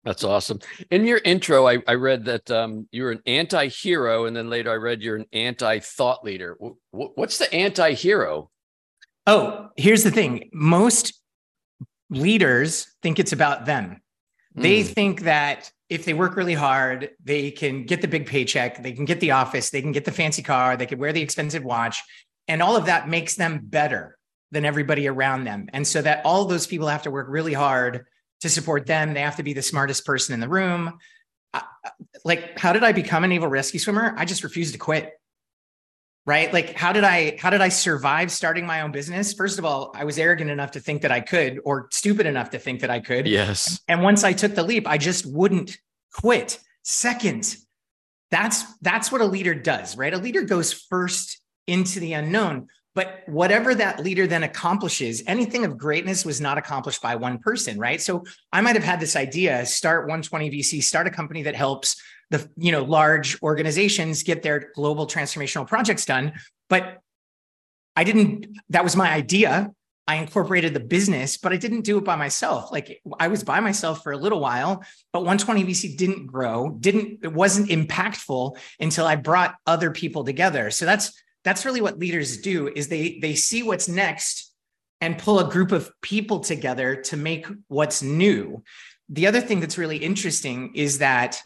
That's 0.05 0.25
awesome. 0.25 0.61
In 0.91 1.05
your 1.05 1.21
intro, 1.25 1.69
I, 1.69 1.79
I 1.87 1.95
read 1.95 2.25
that 2.25 2.51
um, 2.51 2.89
you're 2.91 3.11
an 3.11 3.21
anti-hero, 3.27 4.25
and 4.25 4.35
then 4.35 4.49
later 4.49 4.71
I 4.71 4.77
read 4.77 5.03
you're 5.03 5.17
an 5.17 5.27
anti-thought 5.33 6.25
leader. 6.25 6.57
W- 6.59 6.77
what's 6.91 7.37
the 7.37 7.53
anti-hero? 7.53 8.51
Oh, 9.27 9.69
here's 9.77 10.03
the 10.03 10.11
thing: 10.11 10.49
most 10.55 11.13
leaders 12.09 12.91
think 13.03 13.19
it's 13.19 13.33
about 13.33 13.67
them. 13.67 14.01
Mm. 14.57 14.63
They 14.63 14.83
hmm. 14.83 14.89
think 14.89 15.21
that 15.23 15.71
if 15.91 16.05
they 16.05 16.15
work 16.15 16.37
really 16.37 16.55
hard, 16.55 17.11
they 17.23 17.51
can 17.51 17.85
get 17.85 18.01
the 18.01 18.09
big 18.09 18.27
paycheck, 18.27 18.83
they 18.83 18.93
can 18.93 19.05
get 19.05 19.21
the 19.21 19.33
office, 19.33 19.71
they 19.71 19.83
can 19.83 19.93
get 19.93 20.05
the 20.05 20.13
fancy 20.13 20.43
car, 20.43 20.77
they 20.77 20.87
can 20.87 20.99
wear 20.99 21.13
the 21.13 21.21
expensive 21.21 21.65
watch, 21.65 22.03
and 22.49 22.63
all 22.63 22.77
of 22.77 22.87
that 22.87 23.09
makes 23.09 23.35
them 23.35 23.61
better 23.65 24.17
than 24.51 24.65
everybody 24.65 25.09
around 25.09 25.45
them. 25.45 25.69
And 25.73 25.87
so 25.87 26.01
that 26.03 26.25
all 26.25 26.45
those 26.45 26.67
people 26.67 26.89
have 26.89 27.03
to 27.03 27.11
work 27.11 27.27
really 27.29 27.53
hard 27.53 28.07
to 28.41 28.49
support 28.49 28.87
them. 28.87 29.15
They 29.15 29.21
have 29.21 29.37
to 29.37 29.43
be 29.43 29.53
the 29.53 29.63
smartest 29.63 30.05
person 30.05 30.35
in 30.35 30.41
the 30.41 30.49
room. 30.49 30.99
like, 32.25 32.59
how 32.59 32.73
did 32.73 32.85
I 32.85 32.93
become 32.93 33.25
a 33.25 33.29
naval 33.29 33.49
rescue 33.49 33.81
swimmer? 33.81 34.15
I 34.17 34.25
just 34.25 34.45
refused 34.45 34.73
to 34.73 34.79
quit. 34.79 35.13
Right. 36.27 36.53
Like, 36.53 36.77
how 36.77 36.93
did 36.93 37.03
I, 37.03 37.39
how 37.41 37.51
did 37.51 37.63
I 37.63 37.71
survive 37.71 38.31
starting 38.31 38.67
my 38.67 38.83
own 38.83 38.93
business? 38.93 39.33
First 39.33 39.59
of 39.59 39.65
all, 39.65 39.91
I 39.95 40.05
was 40.05 40.19
arrogant 40.19 40.51
enough 40.51 40.73
to 40.73 40.81
think 40.81 41.03
that 41.03 41.11
I 41.11 41.21
could, 41.21 41.61
or 41.65 41.89
stupid 41.91 42.27
enough 42.27 42.51
to 42.51 42.59
think 42.59 42.81
that 42.81 42.91
I 42.91 43.01
could. 43.01 43.27
Yes. 43.27 43.81
And 43.89 44.03
once 44.03 44.23
I 44.23 44.35
took 44.35 44.55
the 44.55 44.63
leap, 44.63 44.87
I 44.87 44.99
just 44.99 45.25
wouldn't 45.27 45.79
quit. 46.13 46.61
Second, 46.83 47.57
that's, 48.31 48.65
that's 48.79 49.11
what 49.11 49.23
a 49.23 49.25
leader 49.25 49.55
does, 49.55 49.97
right? 49.97 50.13
A 50.13 50.19
leader 50.19 50.43
goes 50.43 50.73
first 50.73 51.41
into 51.67 52.01
the 52.01 52.13
unknown. 52.13 52.69
But 53.01 53.23
whatever 53.25 53.75
that 53.77 54.01
leader 54.01 54.27
then 54.27 54.43
accomplishes, 54.43 55.23
anything 55.27 55.65
of 55.65 55.79
greatness 55.79 56.23
was 56.23 56.39
not 56.39 56.59
accomplished 56.59 57.01
by 57.01 57.17
one 57.17 57.39
person, 57.39 57.79
right? 57.79 57.99
So 57.99 58.25
I 58.53 58.61
might 58.61 58.77
have 58.77 58.85
had 58.85 59.01
this 59.01 59.17
idea 59.17 59.65
start 59.65 60.03
120 60.03 60.51
VC, 60.51 60.83
start 60.83 61.07
a 61.07 61.11
company 61.11 61.45
that 61.45 61.55
helps 61.55 61.99
the 62.29 62.47
you 62.59 62.73
know 62.73 62.85
large 62.85 63.43
organizations 63.43 64.23
get 64.23 64.43
their 64.43 64.71
global 64.75 65.07
transformational 65.07 65.67
projects 65.67 66.05
done. 66.05 66.35
But 66.69 66.99
i 67.97 68.05
didn't 68.05 68.49
that 68.69 68.85
was 68.85 68.97
my 68.97 69.11
idea. 69.11 69.71
I 70.07 70.17
incorporated 70.17 70.75
the 70.75 70.81
business 70.81 71.39
but 71.39 71.55
i 71.55 71.57
didn't 71.57 71.87
do 71.87 71.97
it 71.97 72.05
by 72.05 72.17
myself. 72.17 72.71
Like 72.71 73.01
i 73.19 73.29
was 73.29 73.43
by 73.43 73.61
myself 73.61 74.03
for 74.03 74.13
a 74.13 74.19
little 74.19 74.41
while 74.41 74.85
but 75.15 75.21
120 75.21 75.65
vc 75.65 75.97
didn't 75.97 76.27
grow 76.27 76.69
didn't 76.69 77.21
it 77.23 77.33
wasn't 77.33 77.71
impactful 77.71 78.59
until 78.79 79.07
i 79.07 79.17
brought 79.17 79.55
other 79.67 79.91
people 79.91 80.23
together. 80.23 80.71
So 80.71 80.85
that's 80.85 81.15
that's 81.45 81.65
really 81.65 81.81
what 81.81 81.99
leaders 81.99 82.39
do 82.39 82.69
is 82.69 82.89
they 82.89 83.19
they 83.21 83.35
see 83.35 83.63
what's 83.63 83.89
next 83.89 84.53
and 85.01 85.19
pull 85.19 85.41
a 85.41 85.51
group 85.51 85.73
of 85.73 85.91
people 86.03 86.41
together 86.41 86.97
to 86.97 87.17
make 87.17 87.47
what's 87.69 88.03
new 88.03 88.63
the 89.09 89.27
other 89.27 89.41
thing 89.41 89.61
that's 89.61 89.79
really 89.79 89.97
interesting 89.97 90.73
is 90.75 90.99
that 90.99 91.43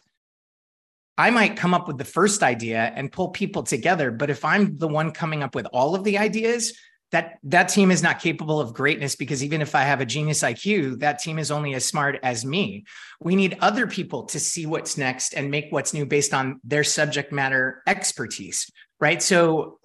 I 1.16 1.30
might 1.30 1.56
come 1.56 1.74
up 1.74 1.86
with 1.86 1.96
the 1.96 2.04
first 2.04 2.42
idea 2.42 2.92
and 2.94 3.10
pull 3.10 3.28
people 3.28 3.62
together, 3.62 4.10
but 4.10 4.30
if 4.30 4.44
I'm 4.44 4.76
the 4.78 4.88
one 4.88 5.12
coming 5.12 5.42
up 5.42 5.54
with 5.54 5.66
all 5.72 5.94
of 5.94 6.02
the 6.02 6.18
ideas, 6.18 6.76
that 7.12 7.38
that 7.44 7.68
team 7.68 7.92
is 7.92 8.02
not 8.02 8.18
capable 8.18 8.60
of 8.60 8.74
greatness 8.74 9.14
because 9.14 9.44
even 9.44 9.62
if 9.62 9.76
I 9.76 9.82
have 9.82 10.00
a 10.00 10.06
genius 10.06 10.42
IQ, 10.42 10.98
that 10.98 11.20
team 11.20 11.38
is 11.38 11.52
only 11.52 11.74
as 11.74 11.84
smart 11.84 12.18
as 12.24 12.44
me. 12.44 12.84
We 13.20 13.36
need 13.36 13.56
other 13.60 13.86
people 13.86 14.24
to 14.24 14.40
see 14.40 14.66
what's 14.66 14.98
next 14.98 15.32
and 15.32 15.48
make 15.48 15.66
what's 15.70 15.94
new 15.94 16.04
based 16.06 16.34
on 16.34 16.60
their 16.64 16.82
subject 16.82 17.30
matter 17.30 17.82
expertise, 17.86 18.68
right? 19.04 19.22
So 19.22 19.78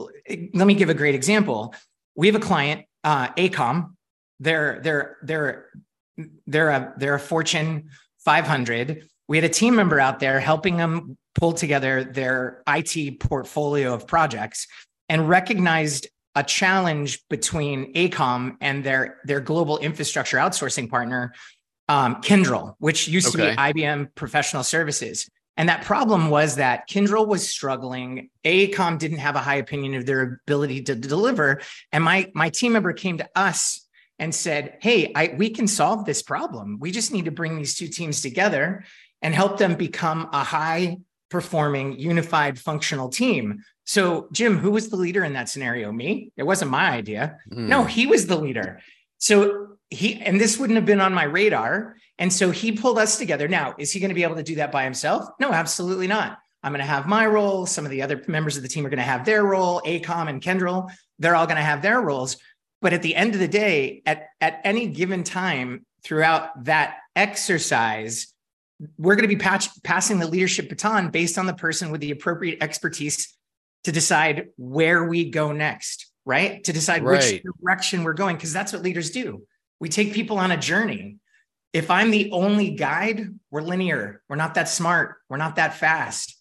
let 0.54 0.66
me 0.66 0.74
give 0.76 0.90
a 0.90 0.94
great 0.94 1.14
example. 1.14 1.76
We 2.16 2.28
have 2.28 2.38
a 2.38 2.40
client, 2.40 2.86
uh, 3.04 3.28
AECOM. 3.34 3.96
They're 4.40 4.80
they're 4.82 5.18
they're 5.22 5.66
they're 6.48 6.70
a 6.70 6.94
they're 6.98 7.16
a 7.16 7.20
Fortune 7.20 7.90
500. 8.20 9.10
We 9.28 9.36
had 9.36 9.44
a 9.44 9.50
team 9.50 9.76
member 9.76 10.00
out 10.00 10.22
there 10.22 10.40
helping 10.40 10.78
them 10.78 11.18
pull 11.36 11.52
together 11.52 12.06
their 12.06 12.64
IT 12.66 13.20
portfolio 13.20 13.94
of 13.94 14.08
projects 14.08 14.68
and 15.10 15.28
recognized 15.28 16.08
a 16.36 16.44
challenge 16.44 17.22
between 17.30 17.94
AECOM 17.96 18.56
and 18.62 18.86
their 18.86 19.18
their 19.26 19.42
global 19.42 19.80
infrastructure 19.80 20.38
outsourcing 20.38 20.90
partner, 20.90 21.34
um, 21.90 22.22
Kyndryl, 22.22 22.76
which 22.80 23.10
used 23.10 23.36
okay. 23.36 23.50
to 23.50 23.52
be 23.52 23.58
IBM 23.58 24.16
Professional 24.16 24.64
Services. 24.64 25.30
And 25.60 25.68
that 25.68 25.84
problem 25.84 26.30
was 26.30 26.56
that 26.56 26.88
Kyndryl 26.88 27.28
was 27.28 27.48
struggling. 27.48 28.30
AECOM 28.46 28.98
didn't 28.98 29.18
have 29.18 29.36
a 29.36 29.40
high 29.40 29.58
opinion 29.58 29.94
of 29.96 30.06
their 30.06 30.40
ability 30.46 30.84
to 30.84 30.96
deliver. 30.96 31.60
And 31.92 32.02
my, 32.02 32.32
my 32.34 32.48
team 32.48 32.72
member 32.72 32.94
came 32.94 33.18
to 33.18 33.30
us 33.36 33.86
and 34.18 34.34
said, 34.34 34.78
Hey, 34.82 35.12
I, 35.14 35.36
we 35.36 35.50
can 35.50 35.68
solve 35.68 36.06
this 36.06 36.22
problem. 36.22 36.78
We 36.80 36.92
just 36.92 37.12
need 37.12 37.26
to 37.26 37.32
bring 37.32 37.58
these 37.58 37.76
two 37.76 37.90
teams 37.90 38.22
together 38.22 38.86
and 39.22 39.36
help 39.36 39.58
them 39.58 39.76
become 39.76 40.30
a 40.32 40.46
high 40.46 41.00
performing, 41.30 42.00
unified, 42.00 42.58
functional 42.58 43.10
team. 43.10 43.62
So, 43.84 44.30
Jim, 44.32 44.58
who 44.58 44.72
was 44.72 44.88
the 44.90 44.96
leader 44.96 45.26
in 45.26 45.34
that 45.34 45.50
scenario? 45.50 45.92
Me? 45.92 46.32
It 46.38 46.44
wasn't 46.44 46.72
my 46.72 46.90
idea. 46.90 47.38
Mm. 47.52 47.68
No, 47.68 47.84
he 47.84 48.08
was 48.08 48.28
the 48.28 48.38
leader. 48.38 48.80
So, 49.18 49.78
he, 49.90 50.22
and 50.22 50.40
this 50.40 50.58
wouldn't 50.58 50.78
have 50.78 50.86
been 50.86 51.02
on 51.02 51.14
my 51.14 51.24
radar. 51.24 51.98
And 52.20 52.32
so 52.32 52.52
he 52.52 52.72
pulled 52.74 53.00
us 53.00 53.18
together. 53.18 53.48
Now, 53.48 53.74
is 53.80 53.92
he 53.92 54.00
going 54.00 54.10
to 54.10 54.16
be 54.16 54.24
able 54.24 54.36
to 54.36 54.44
do 54.44 54.56
that 54.56 54.72
by 54.72 54.84
himself? 54.84 55.28
No, 55.40 55.52
absolutely 55.52 56.08
not. 56.08 56.38
I'm 56.62 56.74
going 56.74 56.80
to 56.80 56.86
have 56.86 57.08
my 57.08 57.26
role. 57.26 57.66
Some 57.66 57.86
of 57.86 57.92
the 57.92 58.02
other 58.02 58.22
members 58.28 58.58
of 58.58 58.64
the 58.64 58.70
team 58.70 58.86
are 58.86 58.90
going 58.90 58.98
to 58.98 59.04
have 59.04 59.26
their 59.26 59.44
role. 59.46 59.82
AECOM 59.86 60.30
and 60.30 60.42
Kyndryl, 60.42 60.92
they're 61.18 61.36
all 61.36 61.48
going 61.48 61.58
to 61.58 61.64
have 61.64 61.82
their 61.82 62.02
roles. 62.02 62.38
But 62.82 62.94
at 62.94 63.02
the 63.02 63.16
end 63.16 63.34
of 63.34 63.40
the 63.40 63.48
day, 63.48 64.02
at, 64.06 64.28
at 64.42 64.60
any 64.66 64.88
given 64.88 65.24
time 65.24 65.86
throughout 66.04 66.66
that 66.66 66.98
exercise, 67.16 68.34
we're 68.98 69.16
going 69.16 69.28
to 69.28 69.36
be 69.36 69.42
patch, 69.42 69.68
passing 69.84 70.20
the 70.20 70.28
leadership 70.28 70.70
baton 70.70 71.10
based 71.10 71.38
on 71.38 71.46
the 71.46 71.54
person 71.54 71.90
with 71.92 72.02
the 72.02 72.12
appropriate 72.12 72.62
expertise 72.62 73.38
to 73.86 73.92
decide 73.92 74.50
where 74.58 75.06
we 75.06 75.30
go 75.30 75.52
next, 75.52 76.12
right? 76.26 76.64
To 76.66 76.74
decide 76.74 77.04
right. 77.04 77.24
which 77.32 77.44
direction 77.62 78.04
we're 78.04 78.14
going, 78.14 78.36
because 78.36 78.54
that's 78.54 78.74
what 78.74 78.82
leaders 78.82 79.12
do. 79.12 79.44
We 79.80 79.88
take 79.88 80.14
people 80.14 80.38
on 80.38 80.52
a 80.52 80.58
journey. 80.58 81.18
If 81.74 81.92
I'm 81.92 82.12
the 82.12 82.32
only 82.32 82.72
guide, 82.72 83.28
we're 83.52 83.62
linear. 83.62 84.22
We're 84.28 84.36
not 84.36 84.56
that 84.56 84.70
smart. 84.70 85.18
We're 85.30 85.38
not 85.38 85.58
that 85.58 85.76
fast. 85.76 86.36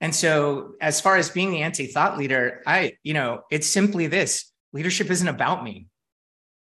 And 0.00 0.14
so, 0.14 0.72
as 0.80 1.00
far 1.00 1.16
as 1.16 1.30
being 1.30 1.50
the 1.50 1.62
anti 1.62 1.86
thought 1.86 2.18
leader, 2.18 2.62
I, 2.66 2.94
you 3.02 3.14
know, 3.14 3.42
it's 3.50 3.66
simply 3.66 4.06
this 4.06 4.50
leadership 4.72 5.10
isn't 5.10 5.28
about 5.28 5.62
me. 5.62 5.86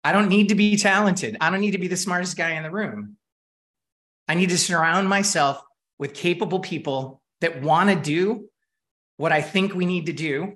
I 0.03 0.12
don't 0.12 0.29
need 0.29 0.50
to 0.50 0.56
be 0.56 0.77
talented. 0.77 1.38
I 1.41 1.50
don't 1.50 1.62
need 1.62 1.72
to 1.72 1.77
be 1.77 1.88
the 1.88 1.98
smartest 1.98 2.38
guy 2.38 2.51
in 2.51 2.63
the 2.63 2.72
room. 2.72 3.18
I 4.27 4.36
need 4.36 4.50
to 4.50 4.58
surround 4.58 5.10
myself 5.10 5.62
with 5.98 6.13
capable 6.13 6.60
people 6.60 7.22
that 7.41 7.62
want 7.62 7.89
to 7.89 7.96
do 7.96 8.50
what 9.18 9.32
I 9.32 9.41
think 9.41 9.74
we 9.74 9.86
need 9.86 10.06
to 10.06 10.13
do. 10.13 10.56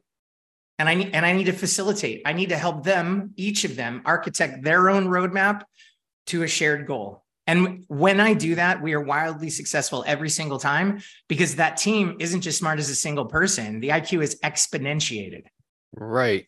And 0.80 0.90
I 0.90 0.96
need, 0.96 1.12
and 1.14 1.26
I 1.26 1.34
need 1.34 1.46
to 1.46 1.54
facilitate. 1.54 2.22
I 2.26 2.34
need 2.34 2.50
to 2.50 2.58
help 2.58 2.84
them, 2.84 3.34
each 3.36 3.64
of 3.64 3.76
them, 3.76 4.02
architect 4.06 4.64
their 4.64 4.90
own 4.90 5.08
roadmap 5.08 5.64
to 6.28 6.44
a 6.44 6.48
shared 6.48 6.88
goal. 6.88 7.23
And 7.46 7.84
when 7.88 8.20
I 8.20 8.34
do 8.34 8.56
that, 8.56 8.82
we 8.82 8.94
are 8.94 9.02
wildly 9.02 9.50
successful 9.50 10.04
every 10.08 10.30
single 10.30 10.60
time 10.60 11.02
because 11.28 11.58
that 11.58 11.78
team 11.78 12.16
isn't 12.20 12.42
just 12.42 12.60
smart 12.60 12.80
as 12.80 12.90
a 12.90 12.96
single 12.96 13.26
person. 13.26 13.82
The 13.82 13.90
IQ 13.90 14.24
is 14.24 14.40
exponentiated. 14.44 15.44
Right. 15.94 16.48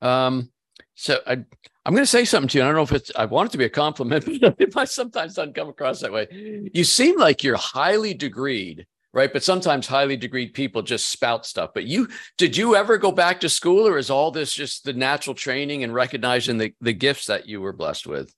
Um, 0.00 0.50
so 0.94 1.18
I, 1.26 1.32
I'm 1.32 1.92
going 1.92 2.02
to 2.02 2.06
say 2.06 2.24
something 2.24 2.48
to 2.48 2.58
you. 2.58 2.64
I 2.64 2.66
don't 2.66 2.76
know 2.76 2.82
if 2.82 2.92
it's, 2.92 3.10
I 3.16 3.24
want 3.26 3.50
it 3.50 3.52
to 3.52 3.58
be 3.58 3.64
a 3.64 3.70
compliment, 3.70 4.24
but 4.40 4.54
it 4.58 4.74
might 4.74 4.88
sometimes 4.88 5.34
doesn't 5.34 5.54
come 5.54 5.68
across 5.68 6.00
that 6.00 6.12
way. 6.12 6.70
You 6.72 6.84
seem 6.84 7.18
like 7.18 7.42
you're 7.42 7.56
highly 7.56 8.14
degreed, 8.14 8.86
right? 9.12 9.32
But 9.32 9.42
sometimes 9.42 9.88
highly 9.88 10.16
degreed 10.16 10.54
people 10.54 10.82
just 10.82 11.08
spout 11.08 11.44
stuff. 11.44 11.70
But 11.74 11.84
you, 11.84 12.08
did 12.38 12.56
you 12.56 12.76
ever 12.76 12.98
go 12.98 13.10
back 13.10 13.40
to 13.40 13.48
school 13.48 13.86
or 13.86 13.98
is 13.98 14.10
all 14.10 14.30
this 14.30 14.54
just 14.54 14.84
the 14.84 14.92
natural 14.92 15.34
training 15.34 15.82
and 15.82 15.92
recognizing 15.92 16.58
the, 16.58 16.72
the 16.80 16.92
gifts 16.92 17.26
that 17.26 17.48
you 17.48 17.60
were 17.60 17.72
blessed 17.72 18.06
with? 18.06 18.32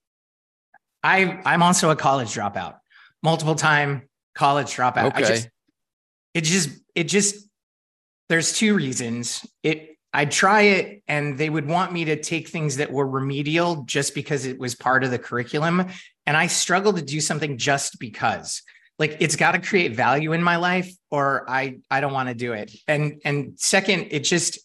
I, 1.02 1.40
I'm 1.44 1.62
also 1.62 1.90
a 1.90 1.96
college 1.96 2.28
dropout, 2.34 2.76
multiple 3.22 3.54
time 3.54 4.08
college 4.34 4.74
dropout. 4.74 5.06
Okay. 5.06 5.24
I 5.24 5.28
just, 5.28 5.48
it 6.34 6.40
just, 6.42 6.70
it 6.94 7.04
just, 7.04 7.48
there's 8.28 8.52
two 8.52 8.74
reasons. 8.74 9.46
It, 9.62 9.96
I'd 10.12 10.30
try 10.30 10.62
it 10.62 11.02
and 11.06 11.36
they 11.36 11.50
would 11.50 11.66
want 11.66 11.92
me 11.92 12.06
to 12.06 12.20
take 12.20 12.48
things 12.48 12.76
that 12.76 12.90
were 12.90 13.06
remedial 13.06 13.84
just 13.84 14.14
because 14.14 14.46
it 14.46 14.58
was 14.58 14.74
part 14.74 15.04
of 15.04 15.10
the 15.10 15.18
curriculum. 15.18 15.86
And 16.26 16.36
I 16.36 16.46
struggle 16.46 16.92
to 16.94 17.02
do 17.02 17.20
something 17.20 17.58
just 17.58 17.98
because. 17.98 18.62
Like 18.98 19.18
it's 19.20 19.36
got 19.36 19.52
to 19.52 19.60
create 19.60 19.94
value 19.94 20.32
in 20.32 20.42
my 20.42 20.56
life 20.56 20.92
or 21.10 21.48
I 21.48 21.78
I 21.90 22.00
don't 22.00 22.12
want 22.12 22.30
to 22.30 22.34
do 22.34 22.52
it. 22.52 22.74
And 22.88 23.22
and 23.24 23.52
second, 23.56 24.08
it 24.10 24.20
just 24.20 24.58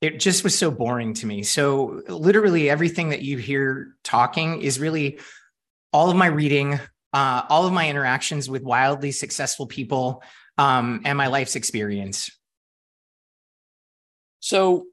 it 0.00 0.18
just 0.18 0.42
was 0.42 0.58
so 0.58 0.70
boring 0.70 1.14
to 1.14 1.26
me. 1.26 1.42
So 1.42 2.02
literally 2.08 2.68
everything 2.68 3.10
that 3.10 3.22
you 3.22 3.38
hear 3.38 3.94
talking 4.02 4.62
is 4.62 4.80
really 4.80 5.20
all 5.92 6.10
of 6.10 6.16
my 6.16 6.26
reading, 6.26 6.78
uh, 7.12 7.42
all 7.48 7.66
of 7.66 7.72
my 7.72 7.88
interactions 7.88 8.48
with 8.48 8.62
wildly 8.62 9.12
successful 9.12 9.66
people, 9.66 10.22
um, 10.58 11.02
and 11.04 11.16
my 11.16 11.26
life's 11.26 11.56
experience. 11.56 12.30
So 14.40 14.86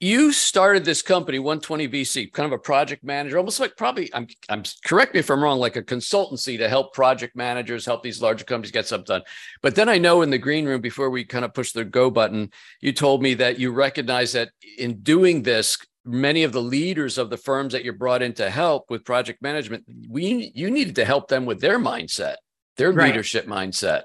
you 0.00 0.32
started 0.32 0.82
this 0.82 1.02
company 1.02 1.38
120 1.38 1.86
vc 1.88 2.32
kind 2.32 2.46
of 2.46 2.52
a 2.52 2.58
project 2.58 3.04
manager 3.04 3.36
almost 3.36 3.60
like 3.60 3.76
probably 3.76 4.12
i'm 4.14 4.26
i'm 4.48 4.62
correct 4.84 5.12
me 5.12 5.20
if 5.20 5.30
i'm 5.30 5.42
wrong 5.42 5.58
like 5.58 5.76
a 5.76 5.82
consultancy 5.82 6.56
to 6.56 6.68
help 6.68 6.94
project 6.94 7.36
managers 7.36 7.84
help 7.84 8.02
these 8.02 8.22
larger 8.22 8.44
companies 8.44 8.72
get 8.72 8.86
stuff 8.86 9.04
done 9.04 9.22
but 9.62 9.74
then 9.74 9.88
i 9.88 9.98
know 9.98 10.22
in 10.22 10.30
the 10.30 10.38
green 10.38 10.64
room 10.64 10.80
before 10.80 11.10
we 11.10 11.22
kind 11.22 11.44
of 11.44 11.52
push 11.52 11.72
the 11.72 11.84
go 11.84 12.10
button 12.10 12.50
you 12.80 12.92
told 12.92 13.22
me 13.22 13.34
that 13.34 13.58
you 13.58 13.70
recognize 13.70 14.32
that 14.32 14.50
in 14.78 15.00
doing 15.02 15.42
this 15.42 15.76
many 16.04 16.42
of 16.42 16.52
the 16.52 16.62
leaders 16.62 17.18
of 17.18 17.30
the 17.30 17.36
firms 17.36 17.72
that 17.72 17.84
you're 17.84 17.92
brought 17.92 18.22
in 18.22 18.32
to 18.32 18.48
help 18.50 18.90
with 18.90 19.04
project 19.04 19.42
management 19.42 19.84
we 20.08 20.50
you 20.54 20.70
needed 20.70 20.94
to 20.94 21.04
help 21.04 21.28
them 21.28 21.44
with 21.44 21.60
their 21.60 21.78
mindset 21.78 22.36
their 22.76 22.92
right. 22.92 23.08
leadership 23.08 23.46
mindset 23.46 24.02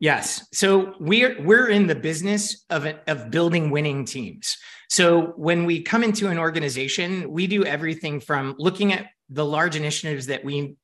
Yes. 0.00 0.48
So 0.50 0.94
we're 0.98 1.40
we're 1.42 1.68
in 1.68 1.86
the 1.86 1.94
business 1.94 2.64
of 2.70 2.86
of 3.06 3.30
building 3.30 3.70
winning 3.70 4.06
teams. 4.06 4.56
So 4.88 5.34
when 5.36 5.66
we 5.66 5.82
come 5.82 6.02
into 6.02 6.28
an 6.28 6.38
organization, 6.38 7.30
we 7.30 7.46
do 7.46 7.64
everything 7.66 8.18
from 8.18 8.56
looking 8.58 8.94
at 8.94 9.08
the 9.28 9.44
large 9.44 9.76
initiatives 9.76 10.26
that 10.26 10.42
we 10.42 10.76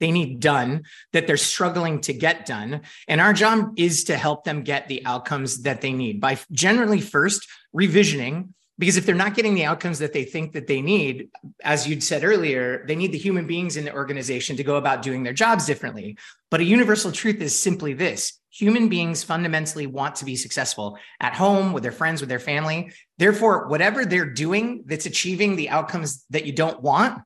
they 0.00 0.10
need 0.12 0.40
done 0.40 0.82
that 1.12 1.26
they're 1.26 1.36
struggling 1.36 2.00
to 2.00 2.12
get 2.12 2.46
done 2.46 2.82
and 3.08 3.20
our 3.20 3.32
job 3.32 3.72
is 3.76 4.04
to 4.04 4.16
help 4.16 4.44
them 4.44 4.62
get 4.62 4.86
the 4.86 5.04
outcomes 5.04 5.62
that 5.62 5.80
they 5.80 5.92
need 5.92 6.20
by 6.20 6.38
generally 6.52 7.00
first 7.00 7.48
revisioning 7.74 8.50
because 8.78 8.96
if 8.96 9.04
they're 9.04 9.14
not 9.14 9.34
getting 9.34 9.54
the 9.54 9.64
outcomes 9.64 9.98
that 9.98 10.12
they 10.12 10.24
think 10.24 10.52
that 10.52 10.66
they 10.66 10.80
need 10.80 11.28
as 11.62 11.88
you'd 11.88 12.02
said 12.02 12.24
earlier 12.24 12.84
they 12.86 12.96
need 12.96 13.12
the 13.12 13.18
human 13.18 13.46
beings 13.46 13.76
in 13.76 13.84
the 13.84 13.94
organization 13.94 14.56
to 14.56 14.64
go 14.64 14.76
about 14.76 15.02
doing 15.02 15.22
their 15.22 15.32
jobs 15.32 15.66
differently. 15.66 16.16
But 16.50 16.60
a 16.60 16.64
universal 16.64 17.12
truth 17.12 17.40
is 17.40 17.60
simply 17.60 17.92
this. 17.92 18.38
Human 18.50 18.88
beings 18.88 19.22
fundamentally 19.22 19.86
want 19.86 20.16
to 20.16 20.24
be 20.24 20.36
successful 20.36 20.98
at 21.20 21.34
home 21.34 21.72
with 21.72 21.82
their 21.82 21.92
friends 21.92 22.20
with 22.20 22.28
their 22.28 22.38
family. 22.38 22.92
Therefore 23.18 23.68
whatever 23.68 24.04
they're 24.04 24.30
doing 24.30 24.84
that's 24.86 25.06
achieving 25.06 25.56
the 25.56 25.70
outcomes 25.70 26.24
that 26.30 26.46
you 26.46 26.52
don't 26.52 26.82
want 26.82 27.22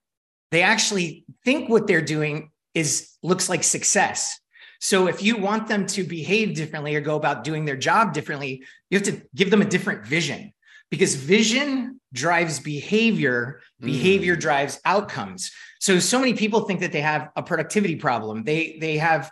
they 0.53 0.63
actually 0.63 1.25
think 1.45 1.69
what 1.69 1.87
they're 1.87 2.03
doing 2.03 2.51
is 2.75 3.11
looks 3.23 3.49
like 3.49 3.65
success. 3.65 4.39
So 4.81 5.07
if 5.07 5.23
you 5.23 5.37
want 5.37 5.67
them 5.67 5.87
to 5.87 6.05
behave 6.05 6.55
differently 6.55 6.95
or 6.95 7.01
go 7.01 7.17
about 7.17 7.43
doing 7.43 7.65
their 7.65 7.77
job 7.77 8.13
differently, 8.13 8.63
you 8.91 8.99
have 8.99 9.07
to 9.07 9.23
give 9.35 9.51
them 9.51 9.63
a 9.63 9.65
different 9.65 10.07
vision 10.07 10.53
because 10.93 11.15
vision 11.15 11.99
drives 12.13 12.61
behavior, 12.61 13.63
behavior 13.81 14.37
mm. 14.37 14.41
drives 14.41 14.79
outcomes. 14.85 15.51
So 15.81 15.99
so 15.99 16.19
many 16.19 16.35
people 16.35 16.61
think 16.61 16.81
that 16.81 16.93
they 16.93 17.01
have 17.01 17.31
a 17.35 17.43
productivity 17.43 17.97
problem. 17.97 18.45
They 18.45 18.77
they 18.79 18.99
have 18.99 19.31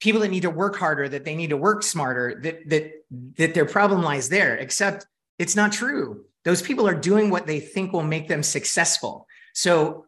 people 0.00 0.20
that 0.22 0.32
need 0.32 0.42
to 0.42 0.50
work 0.50 0.74
harder, 0.76 1.08
that 1.08 1.24
they 1.24 1.36
need 1.36 1.50
to 1.50 1.56
work 1.56 1.84
smarter, 1.84 2.40
that 2.42 2.68
that 2.68 2.90
that 3.36 3.54
their 3.54 3.66
problem 3.66 4.02
lies 4.02 4.28
there, 4.28 4.56
except 4.56 5.06
it's 5.38 5.54
not 5.54 5.70
true. 5.70 6.24
Those 6.44 6.60
people 6.60 6.88
are 6.88 6.94
doing 6.94 7.30
what 7.30 7.46
they 7.46 7.60
think 7.60 7.92
will 7.92 8.02
make 8.02 8.26
them 8.26 8.42
successful. 8.42 9.28
So 9.54 10.06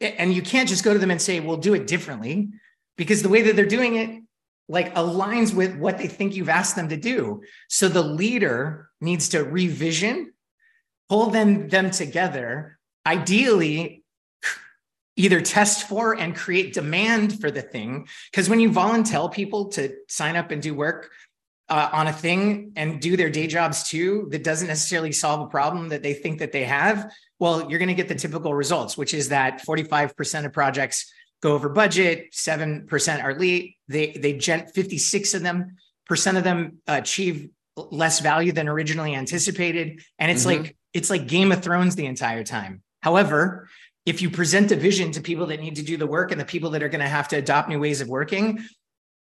and 0.00 0.34
you 0.34 0.42
can't 0.42 0.68
just 0.68 0.82
go 0.82 0.92
to 0.92 0.98
them 0.98 1.12
and 1.12 1.22
say, 1.22 1.38
"We'll 1.38 1.58
do 1.58 1.74
it 1.74 1.86
differently," 1.86 2.48
because 2.96 3.22
the 3.22 3.28
way 3.28 3.42
that 3.42 3.54
they're 3.54 3.66
doing 3.66 3.94
it 3.94 4.20
like 4.68 4.92
aligns 4.96 5.54
with 5.54 5.76
what 5.76 5.98
they 5.98 6.08
think 6.08 6.34
you've 6.34 6.48
asked 6.48 6.74
them 6.74 6.88
to 6.88 6.96
do. 6.96 7.42
So 7.68 7.88
the 7.88 8.02
leader 8.02 8.88
needs 9.00 9.28
to 9.30 9.42
revision, 9.42 10.32
pull 11.10 11.26
them 11.30 11.68
them 11.68 11.90
together, 11.90 12.78
ideally 13.04 14.04
either 15.16 15.42
test 15.42 15.86
for 15.86 16.18
and 16.18 16.34
create 16.34 16.72
demand 16.72 17.38
for 17.40 17.50
the 17.50 17.60
thing 17.60 18.08
because 18.30 18.48
when 18.48 18.60
you 18.60 18.70
volunteer 18.72 19.28
people 19.28 19.68
to 19.68 19.94
sign 20.08 20.36
up 20.36 20.50
and 20.50 20.62
do 20.62 20.72
work 20.72 21.10
uh, 21.68 21.90
on 21.92 22.06
a 22.06 22.12
thing 22.12 22.72
and 22.76 23.00
do 23.00 23.16
their 23.16 23.28
day 23.28 23.46
jobs 23.46 23.82
too 23.82 24.28
that 24.30 24.42
doesn't 24.44 24.68
necessarily 24.68 25.12
solve 25.12 25.40
a 25.40 25.50
problem 25.50 25.90
that 25.90 26.02
they 26.02 26.14
think 26.14 26.38
that 26.38 26.52
they 26.52 26.64
have 26.64 27.12
well 27.38 27.68
you're 27.68 27.78
going 27.78 27.88
to 27.88 27.94
get 27.94 28.08
the 28.08 28.14
typical 28.14 28.54
results 28.54 28.96
which 28.96 29.12
is 29.12 29.28
that 29.28 29.60
45% 29.62 30.46
of 30.46 30.52
projects 30.54 31.12
go 31.40 31.54
over 31.54 31.68
budget, 31.68 32.32
7% 32.32 33.24
are 33.24 33.38
late. 33.38 33.76
They 33.88 34.12
they 34.12 34.34
gent 34.34 34.70
56 34.70 35.34
of 35.34 35.42
them 35.42 35.76
percent 36.06 36.36
of 36.36 36.44
them 36.44 36.78
achieve 36.86 37.48
less 37.76 38.20
value 38.20 38.52
than 38.52 38.68
originally 38.68 39.14
anticipated 39.14 40.02
and 40.18 40.30
it's 40.30 40.44
mm-hmm. 40.44 40.64
like 40.64 40.76
it's 40.92 41.10
like 41.10 41.28
Game 41.28 41.52
of 41.52 41.62
Thrones 41.62 41.96
the 41.96 42.06
entire 42.06 42.44
time. 42.44 42.82
However, 43.02 43.68
if 44.06 44.22
you 44.22 44.30
present 44.30 44.72
a 44.72 44.76
vision 44.76 45.12
to 45.12 45.20
people 45.20 45.46
that 45.46 45.60
need 45.60 45.76
to 45.76 45.82
do 45.82 45.96
the 45.96 46.06
work 46.06 46.32
and 46.32 46.40
the 46.40 46.44
people 46.44 46.70
that 46.70 46.82
are 46.82 46.88
going 46.88 47.02
to 47.02 47.08
have 47.08 47.28
to 47.28 47.36
adopt 47.36 47.68
new 47.68 47.78
ways 47.78 48.00
of 48.00 48.08
working 48.08 48.60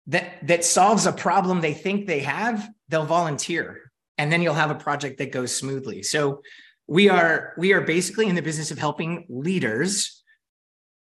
that 0.08 0.46
that 0.48 0.66
solves 0.66 1.06
a 1.06 1.12
problem 1.12 1.62
they 1.62 1.74
think 1.74 2.08
they 2.08 2.20
have, 2.20 2.68
they'll 2.90 3.06
volunteer 3.06 3.92
and 4.18 4.32
then 4.32 4.42
you'll 4.42 4.54
have 4.54 4.72
a 4.72 4.76
project 4.76 5.18
that 5.18 5.32
goes 5.32 5.56
smoothly. 5.56 6.04
So 6.04 6.42
we 6.88 7.10
are 7.10 7.54
we 7.58 7.74
are 7.74 7.82
basically 7.82 8.28
in 8.28 8.36
the 8.36 8.42
business 8.42 8.72
of 8.72 8.78
helping 8.78 9.26
leaders 9.30 10.24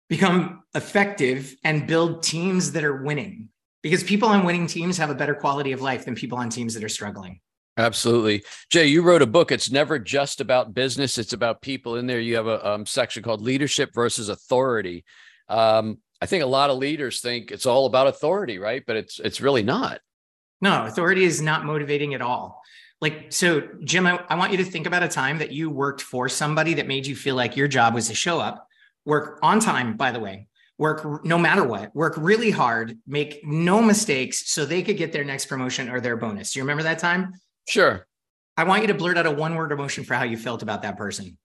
become 0.09 0.62
effective 0.75 1.54
and 1.64 1.87
build 1.87 2.23
teams 2.23 2.73
that 2.73 2.85
are 2.85 3.02
winning 3.02 3.49
because 3.82 4.02
people 4.02 4.28
on 4.28 4.44
winning 4.44 4.66
teams 4.66 4.99
have 4.99 5.11
a 5.11 5.14
better 5.14 5.35
quality 5.35 5.73
of 5.73 5.80
life 5.80 6.04
than 6.04 6.14
people 6.14 6.38
on 6.38 6.50
teams 6.50 6.75
that 6.75 6.85
are 6.85 6.88
struggling. 6.88 7.40
Absolutely. 7.80 8.44
Jay, 8.68 8.87
you 8.87 9.00
wrote 9.00 9.22
a 9.22 9.26
book. 9.26 9.50
It's 9.50 9.70
never 9.70 9.99
just 9.99 10.42
about 10.42 10.75
business, 10.75 11.16
it's 11.16 11.32
about 11.32 11.62
people. 11.62 11.96
In 11.96 12.06
there, 12.06 12.20
you 12.20 12.37
have 12.37 12.46
a 12.46 12.68
um, 12.68 12.84
section 12.84 13.22
called 13.22 13.40
Leadership 13.40 13.90
versus 13.94 14.28
Authority. 14.28 15.04
Um, 15.49 15.99
I 16.20 16.26
think 16.26 16.44
a 16.44 16.46
lot 16.46 16.68
of 16.68 16.76
leaders 16.76 17.22
think 17.22 17.50
it's 17.50 17.64
all 17.64 17.87
about 17.87 18.06
authority, 18.06 18.58
right? 18.58 18.82
But 18.87 18.96
it's 18.96 19.18
it's 19.18 19.40
really 19.40 19.62
not. 19.62 20.00
No, 20.60 20.84
authority 20.84 21.25
is 21.25 21.40
not 21.40 21.64
motivating 21.64 22.12
at 22.12 22.20
all. 22.20 22.60
Like, 23.00 23.32
so 23.32 23.66
Jim, 23.82 24.06
I, 24.06 24.22
I 24.28 24.34
want 24.34 24.52
you 24.52 24.58
to 24.58 24.64
think 24.64 24.87
about 24.87 25.02
a 25.02 25.08
time 25.08 25.38
that 25.38 25.50
you 25.50 25.70
worked 25.70 26.02
for 26.02 26.28
somebody 26.28 26.75
that 26.75 26.87
made 26.87 27.06
you 27.06 27.16
feel 27.16 27.34
like 27.34 27.56
your 27.56 27.68
job 27.68 27.94
was 27.94 28.08
to 28.08 28.14
show 28.14 28.38
up 28.38 28.66
work 29.06 29.38
on 29.42 29.58
time, 29.58 29.96
by 29.96 30.12
the 30.12 30.20
way, 30.20 30.46
work 30.76 31.25
no 31.25 31.38
matter 31.38 31.64
what, 31.64 31.94
work 31.96 32.14
really 32.18 32.50
hard, 32.50 32.99
make 33.06 33.40
no 33.42 33.80
mistakes 33.80 34.50
so 34.50 34.66
they 34.66 34.82
could 34.82 34.99
get 34.99 35.12
their 35.12 35.25
next 35.25 35.46
promotion 35.46 35.88
or 35.88 36.00
their 36.00 36.18
bonus. 36.18 36.52
Do 36.52 36.58
you 36.58 36.64
remember 36.64 36.82
that 36.82 36.99
time? 36.99 37.32
Sure. 37.69 38.07
I 38.57 38.64
want 38.64 38.83
you 38.83 38.88
to 38.88 38.95
blurt 38.95 39.17
out 39.17 39.26
a 39.26 39.31
one 39.31 39.55
word 39.55 39.73
emotion 39.73 40.05
for 40.05 40.14
how 40.14 40.25
you 40.25 40.37
felt 40.37 40.62
about 40.62 40.83
that 40.83 40.97
person. 40.97 41.38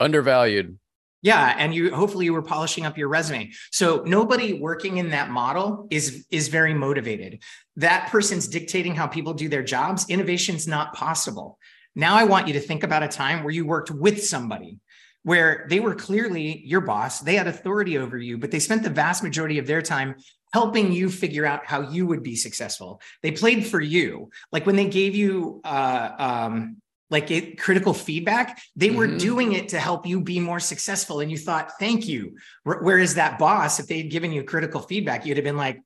Undervalued. 0.00 0.78
Yeah, 1.22 1.54
and 1.56 1.72
you 1.72 1.94
hopefully 1.94 2.24
you 2.24 2.32
were 2.32 2.42
polishing 2.42 2.84
up 2.84 2.98
your 2.98 3.08
resume. 3.08 3.52
So 3.70 4.02
nobody 4.04 4.54
working 4.54 4.96
in 4.96 5.10
that 5.10 5.30
model 5.30 5.86
is 5.90 6.26
is 6.30 6.48
very 6.48 6.74
motivated. 6.74 7.42
That 7.76 8.08
person's 8.10 8.48
dictating 8.48 8.96
how 8.96 9.06
people 9.06 9.32
do 9.32 9.48
their 9.48 9.62
jobs. 9.62 10.04
Innovation's 10.08 10.66
not 10.66 10.94
possible. 10.94 11.58
Now 11.94 12.16
I 12.16 12.24
want 12.24 12.48
you 12.48 12.54
to 12.54 12.60
think 12.60 12.82
about 12.82 13.04
a 13.04 13.08
time 13.08 13.44
where 13.44 13.52
you 13.52 13.64
worked 13.64 13.90
with 13.90 14.24
somebody 14.24 14.80
where 15.24 15.66
they 15.68 15.80
were 15.80 15.94
clearly 15.94 16.62
your 16.64 16.80
boss, 16.80 17.20
they 17.20 17.36
had 17.36 17.46
authority 17.46 17.98
over 17.98 18.18
you, 18.18 18.38
but 18.38 18.50
they 18.50 18.58
spent 18.58 18.82
the 18.82 18.90
vast 18.90 19.22
majority 19.22 19.58
of 19.58 19.66
their 19.66 19.82
time 19.82 20.16
helping 20.52 20.92
you 20.92 21.08
figure 21.10 21.46
out 21.46 21.66
how 21.66 21.80
you 21.80 22.06
would 22.06 22.22
be 22.22 22.36
successful. 22.36 23.00
They 23.22 23.32
played 23.32 23.66
for 23.66 23.80
you. 23.80 24.30
Like 24.50 24.66
when 24.66 24.76
they 24.76 24.88
gave 24.88 25.14
you 25.14 25.60
uh, 25.64 26.10
um, 26.18 26.76
like 27.10 27.30
it, 27.30 27.58
critical 27.58 27.94
feedback, 27.94 28.60
they 28.76 28.88
mm-hmm. 28.88 28.98
were 28.98 29.06
doing 29.06 29.52
it 29.52 29.70
to 29.70 29.78
help 29.78 30.06
you 30.06 30.20
be 30.20 30.40
more 30.40 30.60
successful. 30.60 31.20
And 31.20 31.30
you 31.30 31.38
thought, 31.38 31.72
thank 31.78 32.06
you. 32.06 32.36
Whereas 32.64 33.14
that 33.14 33.38
boss, 33.38 33.80
if 33.80 33.86
they 33.86 33.98
had 33.98 34.10
given 34.10 34.32
you 34.32 34.44
critical 34.44 34.80
feedback, 34.80 35.26
you'd 35.26 35.36
have 35.36 35.44
been 35.44 35.56
like, 35.56 35.84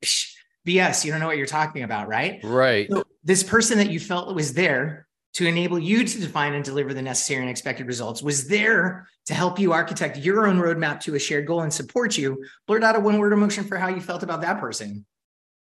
BS, 0.65 1.05
you 1.05 1.11
don't 1.11 1.21
know 1.21 1.27
what 1.27 1.37
you're 1.37 1.47
talking 1.47 1.83
about, 1.83 2.09
right? 2.09 2.41
Right. 2.43 2.91
So 2.91 3.03
this 3.23 3.41
person 3.41 3.77
that 3.77 3.89
you 3.89 4.01
felt 4.01 4.35
was 4.35 4.53
there 4.53 5.06
to 5.37 5.45
enable 5.45 5.77
you 5.77 6.03
to 6.03 6.19
define 6.19 6.55
and 6.55 6.65
deliver 6.65 6.95
the 6.95 7.01
necessary 7.01 7.41
and 7.41 7.49
expected 7.49 7.85
results 7.85 8.23
was 8.23 8.47
there 8.47 9.07
to 9.27 9.35
help 9.35 9.59
you 9.59 9.71
architect 9.71 10.17
your 10.17 10.47
own 10.47 10.57
roadmap 10.57 10.99
to 10.99 11.13
a 11.13 11.19
shared 11.19 11.45
goal 11.45 11.61
and 11.61 11.71
support 11.71 12.17
you. 12.17 12.43
Blurt 12.65 12.83
out 12.83 12.95
a 12.95 12.99
one 12.99 13.19
word 13.19 13.33
emotion 13.33 13.63
for 13.63 13.77
how 13.77 13.87
you 13.87 14.01
felt 14.01 14.23
about 14.23 14.41
that 14.41 14.59
person. 14.59 15.05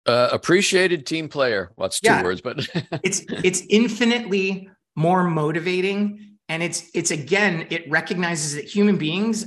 Uh, 0.07 0.29
appreciated 0.31 1.05
team 1.05 1.29
player. 1.29 1.73
Well 1.77 1.89
two 1.89 1.99
yeah. 2.05 2.23
words 2.23 2.41
but 2.41 2.69
it's 3.03 3.25
it's 3.29 3.65
infinitely 3.69 4.71
more 4.95 5.25
motivating 5.25 6.39
and 6.49 6.63
it's 6.63 6.89
it's 6.95 7.11
again 7.11 7.67
it 7.71 7.91
recognizes 7.91 8.55
that 8.55 8.67
human 8.67 8.99
beings 8.99 9.47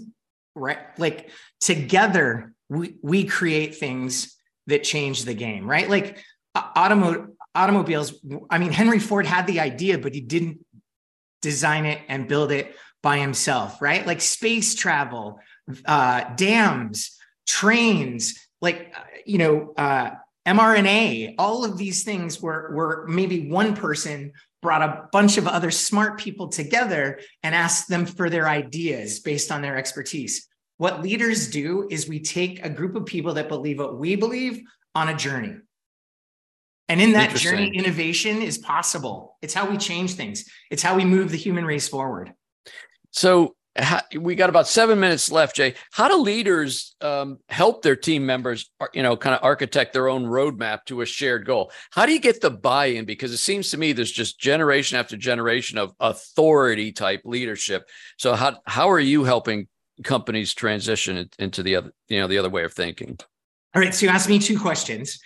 right 0.54 0.80
like 0.98 1.30
together 1.62 2.54
we 2.68 2.96
we 3.02 3.24
create 3.24 3.76
things 3.76 4.36
that 4.68 4.84
change 4.84 5.24
the 5.24 5.34
game 5.34 5.66
right? 5.66 5.90
Like 5.90 6.22
automotive 6.58 7.30
automobiles, 7.56 8.14
I 8.50 8.58
mean, 8.58 8.72
Henry 8.72 9.00
Ford 9.00 9.26
had 9.26 9.48
the 9.48 9.60
idea, 9.60 9.98
but 9.98 10.14
he 10.14 10.22
didn't 10.22 10.66
design 11.42 11.86
it 11.86 12.00
and 12.08 12.28
build 12.28 12.52
it 12.52 12.76
by 13.02 13.18
himself, 13.18 13.82
right? 13.82 14.06
Like 14.06 14.22
space 14.22 14.76
travel, 14.76 15.40
uh, 15.86 16.36
dams, 16.36 17.18
trains, 17.48 18.38
like, 18.62 18.94
you 19.26 19.38
know, 19.38 19.74
uh, 19.78 20.12
mRNA, 20.48 21.36
all 21.38 21.64
of 21.64 21.78
these 21.78 22.04
things 22.04 22.42
were, 22.42 22.72
were 22.74 23.06
maybe 23.08 23.50
one 23.50 23.76
person 23.76 24.34
brought 24.62 24.82
a 24.82 25.08
bunch 25.12 25.38
of 25.38 25.48
other 25.48 25.72
smart 25.72 26.20
people 26.20 26.50
together 26.50 27.20
and 27.44 27.56
asked 27.56 27.88
them 27.88 28.06
for 28.06 28.30
their 28.30 28.48
ideas 28.48 29.20
based 29.20 29.52
on 29.52 29.62
their 29.62 29.78
expertise. 29.78 30.48
What 30.78 31.02
leaders 31.02 31.50
do 31.50 31.88
is 31.90 32.08
we 32.08 32.20
take 32.20 32.66
a 32.66 32.70
group 32.70 32.96
of 32.96 33.06
people 33.06 33.34
that 33.36 33.50
believe 33.50 33.80
what 33.80 33.98
we 33.98 34.16
believe 34.16 34.62
on 34.96 35.10
a 35.10 35.16
journey. 35.16 35.56
And 36.89 36.99
in 36.99 37.12
that 37.13 37.36
journey, 37.36 37.69
innovation 37.73 38.41
is 38.41 38.58
possible. 38.58 39.38
It's 39.43 39.54
how 39.54 39.69
we 39.69 39.78
change 39.78 40.15
things. 40.15 40.45
It's 40.71 40.82
how 40.82 40.95
we 40.95 41.06
move 41.06 41.30
the 41.30 41.38
human 41.38 41.63
race 41.63 41.88
forward. 41.88 42.34
So 43.12 43.56
how, 43.75 44.02
we 44.17 44.34
got 44.36 44.49
about 44.49 44.67
seven 44.67 44.99
minutes 44.99 45.32
left, 45.32 45.56
Jay. 45.56 45.75
How 45.93 46.08
do 46.08 46.17
leaders 46.17 46.95
um, 47.02 47.38
help 47.47 47.84
their 47.84 47.95
team 47.95 48.25
members, 48.25 48.71
you 48.93 49.04
know, 49.04 49.15
kind 49.15 49.36
of 49.36 49.43
architect 49.43 49.93
their 49.93 50.10
own 50.10 50.25
roadmap 50.25 50.86
to 50.86 51.02
a 51.02 51.06
shared 51.06 51.45
goal? 51.45 51.71
How 51.91 52.08
do 52.08 52.12
you 52.12 52.19
get 52.19 52.41
the 52.41 52.49
buy-in? 52.49 53.06
Because 53.06 53.32
it 53.32 53.38
seems 53.38 53.69
to 53.71 53.78
me 53.78 53.93
there's 53.93 54.12
just 54.12 54.39
generation 54.39 54.97
after 54.97 55.15
generation 55.15 55.78
of 55.78 55.93
authority 55.99 56.91
type 56.91 57.21
leadership. 57.23 57.88
So 58.17 58.34
how 58.34 58.58
how 58.65 58.89
are 58.89 58.99
you 58.99 59.23
helping 59.23 59.67
companies 60.04 60.54
transition 60.54 61.30
into 61.38 61.62
the 61.62 61.75
other, 61.75 61.93
you 62.08 62.19
know, 62.19 62.28
the 62.28 62.39
other 62.39 62.49
way 62.49 62.63
of 62.63 62.73
thinking? 62.73 63.19
All 63.75 63.82
right. 63.82 63.93
So 63.93 64.08
you 64.08 64.12
asked 64.12 64.30
me 64.30 64.39
two 64.39 64.60
questions. 64.60 65.19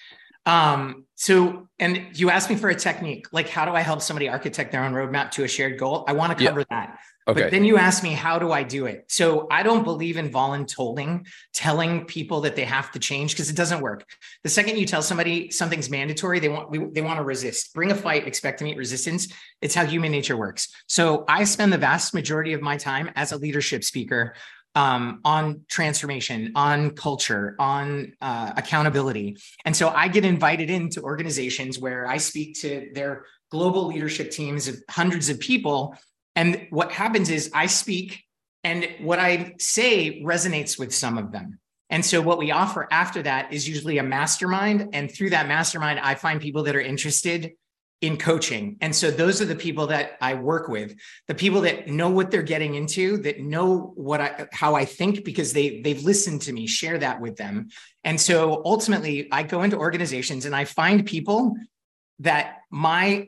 Um, 0.46 1.06
so, 1.16 1.70
and 1.80 2.08
you 2.14 2.30
asked 2.30 2.50
me 2.50 2.56
for 2.56 2.70
a 2.70 2.76
technique, 2.76 3.28
like 3.32 3.48
how 3.48 3.66
do 3.66 3.72
I 3.72 3.82
help 3.82 4.02
somebody 4.02 4.28
architect 4.28 4.72
their 4.72 4.84
own 4.84 4.94
roadmap 4.94 5.32
to 5.32 5.44
a 5.44 5.48
shared 5.48 5.80
goal? 5.80 6.04
I 6.08 6.14
want 6.14 6.38
to 6.38 6.46
cover 6.46 6.66
that. 6.70 7.00
Okay. 7.26 7.44
But 7.44 7.52
then 7.52 7.64
you 7.64 7.78
asked 7.78 8.04
me, 8.04 8.12
how 8.12 8.38
do 8.38 8.52
I 8.52 8.64
do 8.64 8.86
it? 8.86 9.06
So 9.08 9.48
I 9.50 9.64
don't 9.64 9.84
believe 9.84 10.18
in 10.18 10.30
voluntolding, 10.30 11.26
telling 11.54 12.04
people 12.04 12.42
that 12.42 12.58
they 12.58 12.66
have 12.66 12.92
to 12.92 13.00
change 13.00 13.32
because 13.32 13.50
it 13.50 13.56
doesn't 13.56 13.80
work. 13.80 14.06
The 14.44 14.50
second 14.50 14.78
you 14.78 14.86
tell 14.86 15.02
somebody 15.02 15.50
something's 15.50 15.90
mandatory, 15.90 16.40
they 16.40 16.50
want 16.50 16.94
they 16.94 17.02
want 17.02 17.20
to 17.20 17.24
resist. 17.24 17.74
Bring 17.74 17.92
a 17.92 17.96
fight, 17.96 18.28
expect 18.28 18.60
to 18.60 18.66
meet 18.66 18.76
resistance. 18.76 19.30
It's 19.62 19.74
how 19.74 19.86
human 19.86 20.12
nature 20.12 20.36
works. 20.36 20.68
So 20.88 21.24
I 21.30 21.46
spend 21.46 21.72
the 21.72 21.78
vast 21.78 22.14
majority 22.14 22.52
of 22.52 22.62
my 22.62 22.76
time 22.76 23.10
as 23.16 23.32
a 23.32 23.38
leadership 23.38 23.86
speaker 23.86 24.36
um, 24.76 25.22
on 25.24 25.62
transformation, 25.70 26.52
on 26.56 26.92
culture, 26.92 27.56
on 27.60 28.14
uh, 28.22 28.54
accountability. 28.58 29.38
And 29.66 29.76
so 29.76 29.90
I 29.90 30.08
get 30.08 30.26
invited 30.26 30.70
into 30.70 31.02
organizations 31.02 31.80
where 31.80 32.08
I 32.08 32.18
speak 32.18 32.60
to 32.62 32.90
their 32.94 33.26
global 33.52 33.86
leadership 33.88 34.32
teams 34.32 34.68
of 34.68 34.78
hundreds 34.90 35.30
of 35.30 35.40
people. 35.40 35.96
And 36.36 36.68
what 36.72 36.92
happens 36.92 37.30
is 37.30 37.52
I 37.54 37.68
speak, 37.68 38.24
and 38.64 38.88
what 39.00 39.20
I 39.20 39.54
say 39.60 40.24
resonates 40.24 40.80
with 40.80 40.94
some 40.94 41.18
of 41.18 41.32
them. 41.32 41.60
And 41.90 42.04
so 42.04 42.22
what 42.22 42.40
we 42.40 42.50
offer 42.50 42.88
after 42.90 43.22
that 43.22 43.54
is 43.54 43.70
usually 43.70 44.00
a 44.00 44.04
mastermind. 44.04 44.90
And 44.94 45.12
through 45.14 45.30
that 45.32 45.48
mastermind, 45.48 46.00
I 46.00 46.16
find 46.16 46.42
people 46.42 46.64
that 46.64 46.76
are 46.76 46.82
interested 46.82 47.52
in 48.04 48.18
coaching. 48.18 48.76
And 48.82 48.94
so 48.94 49.10
those 49.10 49.42
are 49.42 49.46
the 49.46 49.56
people 49.56 49.88
that 49.88 50.18
I 50.20 50.34
work 50.34 50.68
with, 50.68 50.94
the 51.30 51.34
people 51.34 51.62
that 51.62 51.88
know 51.88 52.10
what 52.10 52.32
they're 52.32 52.44
getting 52.44 52.76
into, 52.76 53.16
that 53.20 53.40
know 53.40 53.94
what 53.96 54.20
I 54.20 54.48
how 54.52 54.76
I 54.76 54.84
think 54.84 55.24
because 55.24 55.54
they 55.54 55.80
they've 55.80 56.04
listened 56.04 56.42
to 56.42 56.52
me 56.52 56.68
share 56.68 56.98
that 56.98 57.22
with 57.22 57.38
them. 57.38 57.70
And 58.04 58.20
so 58.20 58.62
ultimately 58.66 59.30
I 59.32 59.44
go 59.44 59.64
into 59.64 59.78
organizations 59.78 60.46
and 60.46 60.54
I 60.54 60.66
find 60.66 61.06
people 61.06 61.56
that 62.20 62.58
my 62.70 63.28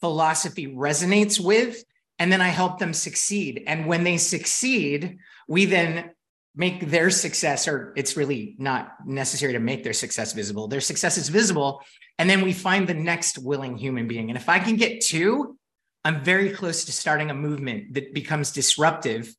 philosophy 0.00 0.66
resonates 0.66 1.38
with 1.38 1.84
and 2.18 2.32
then 2.32 2.40
I 2.40 2.48
help 2.48 2.80
them 2.80 2.94
succeed. 2.94 3.62
And 3.68 3.86
when 3.86 4.02
they 4.02 4.16
succeed, 4.16 5.18
we 5.46 5.66
then 5.66 6.10
make 6.56 6.88
their 6.88 7.10
success 7.10 7.68
or 7.68 7.92
it's 7.96 8.16
really 8.16 8.56
not 8.58 8.94
necessary 9.06 9.52
to 9.52 9.60
make 9.60 9.84
their 9.84 9.92
success 9.92 10.32
visible. 10.32 10.66
Their 10.66 10.80
success 10.80 11.18
is 11.18 11.28
visible 11.28 11.82
and 12.18 12.28
then 12.28 12.40
we 12.40 12.52
find 12.52 12.88
the 12.88 12.94
next 12.94 13.38
willing 13.38 13.76
human 13.76 14.08
being. 14.08 14.30
And 14.30 14.38
if 14.38 14.48
I 14.48 14.58
can 14.58 14.76
get 14.76 15.02
two, 15.02 15.58
I'm 16.04 16.24
very 16.24 16.50
close 16.50 16.84
to 16.86 16.92
starting 16.92 17.30
a 17.30 17.34
movement 17.34 17.94
that 17.94 18.14
becomes 18.14 18.52
disruptive 18.52 19.34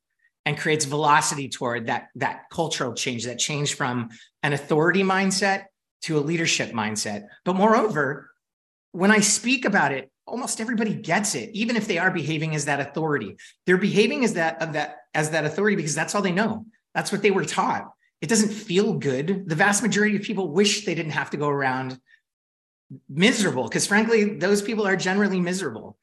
and 0.46 0.56
creates 0.56 0.84
velocity 0.84 1.48
toward 1.48 1.86
that, 1.86 2.08
that 2.14 2.42
cultural 2.50 2.94
change, 2.94 3.24
that 3.24 3.38
change 3.38 3.74
from 3.74 4.10
an 4.42 4.52
authority 4.52 5.02
mindset 5.02 5.64
to 6.02 6.18
a 6.18 6.20
leadership 6.20 6.70
mindset. 6.70 7.24
But 7.44 7.56
moreover, 7.56 8.30
when 8.92 9.10
I 9.10 9.20
speak 9.20 9.64
about 9.64 9.92
it, 9.92 10.10
almost 10.26 10.60
everybody 10.60 10.94
gets 10.94 11.34
it, 11.34 11.50
even 11.52 11.74
if 11.74 11.88
they 11.88 11.98
are 11.98 12.10
behaving 12.10 12.54
as 12.54 12.66
that 12.66 12.80
authority. 12.80 13.36
They're 13.66 13.78
behaving 13.78 14.24
as 14.24 14.34
that 14.34 14.62
of 14.62 14.74
that 14.74 14.98
as 15.14 15.30
that 15.30 15.44
authority 15.44 15.76
because 15.76 15.94
that's 15.94 16.14
all 16.14 16.22
they 16.22 16.32
know. 16.32 16.66
That's 16.98 17.12
what 17.12 17.22
they 17.22 17.30
were 17.30 17.44
taught. 17.44 17.92
It 18.20 18.28
doesn't 18.28 18.48
feel 18.48 18.94
good. 18.94 19.48
The 19.48 19.54
vast 19.54 19.84
majority 19.84 20.16
of 20.16 20.22
people 20.22 20.48
wish 20.48 20.84
they 20.84 20.96
didn't 20.96 21.12
have 21.12 21.30
to 21.30 21.36
go 21.36 21.48
around 21.48 21.96
miserable 23.08 23.68
because 23.68 23.86
frankly 23.86 24.34
those 24.34 24.62
people 24.62 24.84
are 24.84 24.96
generally 24.96 25.38
miserable. 25.38 25.96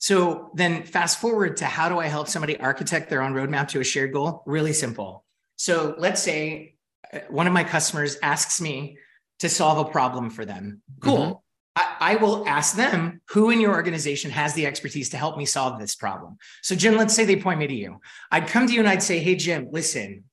So 0.00 0.50
then 0.54 0.82
fast 0.82 1.20
forward 1.20 1.58
to 1.58 1.66
how 1.66 1.88
do 1.88 2.00
i 2.00 2.08
help 2.08 2.26
somebody 2.26 2.58
architect 2.58 3.10
their 3.10 3.22
own 3.22 3.32
roadmap 3.32 3.68
to 3.68 3.80
a 3.80 3.84
shared 3.84 4.12
goal? 4.12 4.42
Really 4.44 4.72
simple. 4.72 5.24
So 5.54 5.94
let's 5.98 6.20
say 6.20 6.74
uh, 7.14 7.20
one 7.28 7.46
of 7.46 7.52
my 7.52 7.62
customers 7.62 8.16
asks 8.24 8.60
me 8.60 8.98
to 9.38 9.48
solve 9.48 9.86
a 9.86 9.88
problem 9.88 10.30
for 10.30 10.44
them. 10.44 10.82
Cool. 10.98 11.16
Mm-hmm. 11.16 11.34
I, 11.76 12.14
I 12.14 12.16
will 12.16 12.48
ask 12.48 12.74
them 12.74 13.20
who 13.28 13.50
in 13.50 13.60
your 13.60 13.72
organization 13.72 14.32
has 14.32 14.54
the 14.54 14.66
expertise 14.66 15.10
to 15.10 15.16
help 15.16 15.36
me 15.36 15.46
solve 15.46 15.78
this 15.78 15.94
problem. 15.94 16.38
So 16.60 16.74
jim 16.74 16.96
let's 16.96 17.14
say 17.14 17.24
they 17.24 17.36
point 17.36 17.60
me 17.60 17.68
to 17.68 17.74
you. 17.74 18.00
I'd 18.32 18.48
come 18.48 18.66
to 18.66 18.72
you 18.72 18.80
and 18.80 18.88
i'd 18.88 19.04
say 19.04 19.20
hey 19.20 19.36
jim 19.36 19.68
listen 19.70 20.24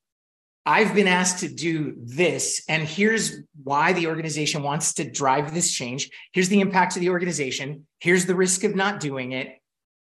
I've 0.67 0.93
been 0.93 1.07
asked 1.07 1.39
to 1.39 1.47
do 1.47 1.95
this, 1.97 2.61
and 2.67 2.83
here's 2.83 3.37
why 3.63 3.93
the 3.93 4.07
organization 4.07 4.63
wants 4.63 4.95
to 4.95 5.09
drive 5.09 5.53
this 5.53 5.71
change. 5.71 6.09
Here's 6.33 6.49
the 6.49 6.59
impact 6.59 6.95
to 6.95 6.99
the 6.99 7.09
organization. 7.09 7.87
Here's 8.01 8.25
the 8.25 8.35
risk 8.35 8.65
of 8.65 8.75
not 8.75 8.99
doing 8.99 9.31
it. 9.31 9.61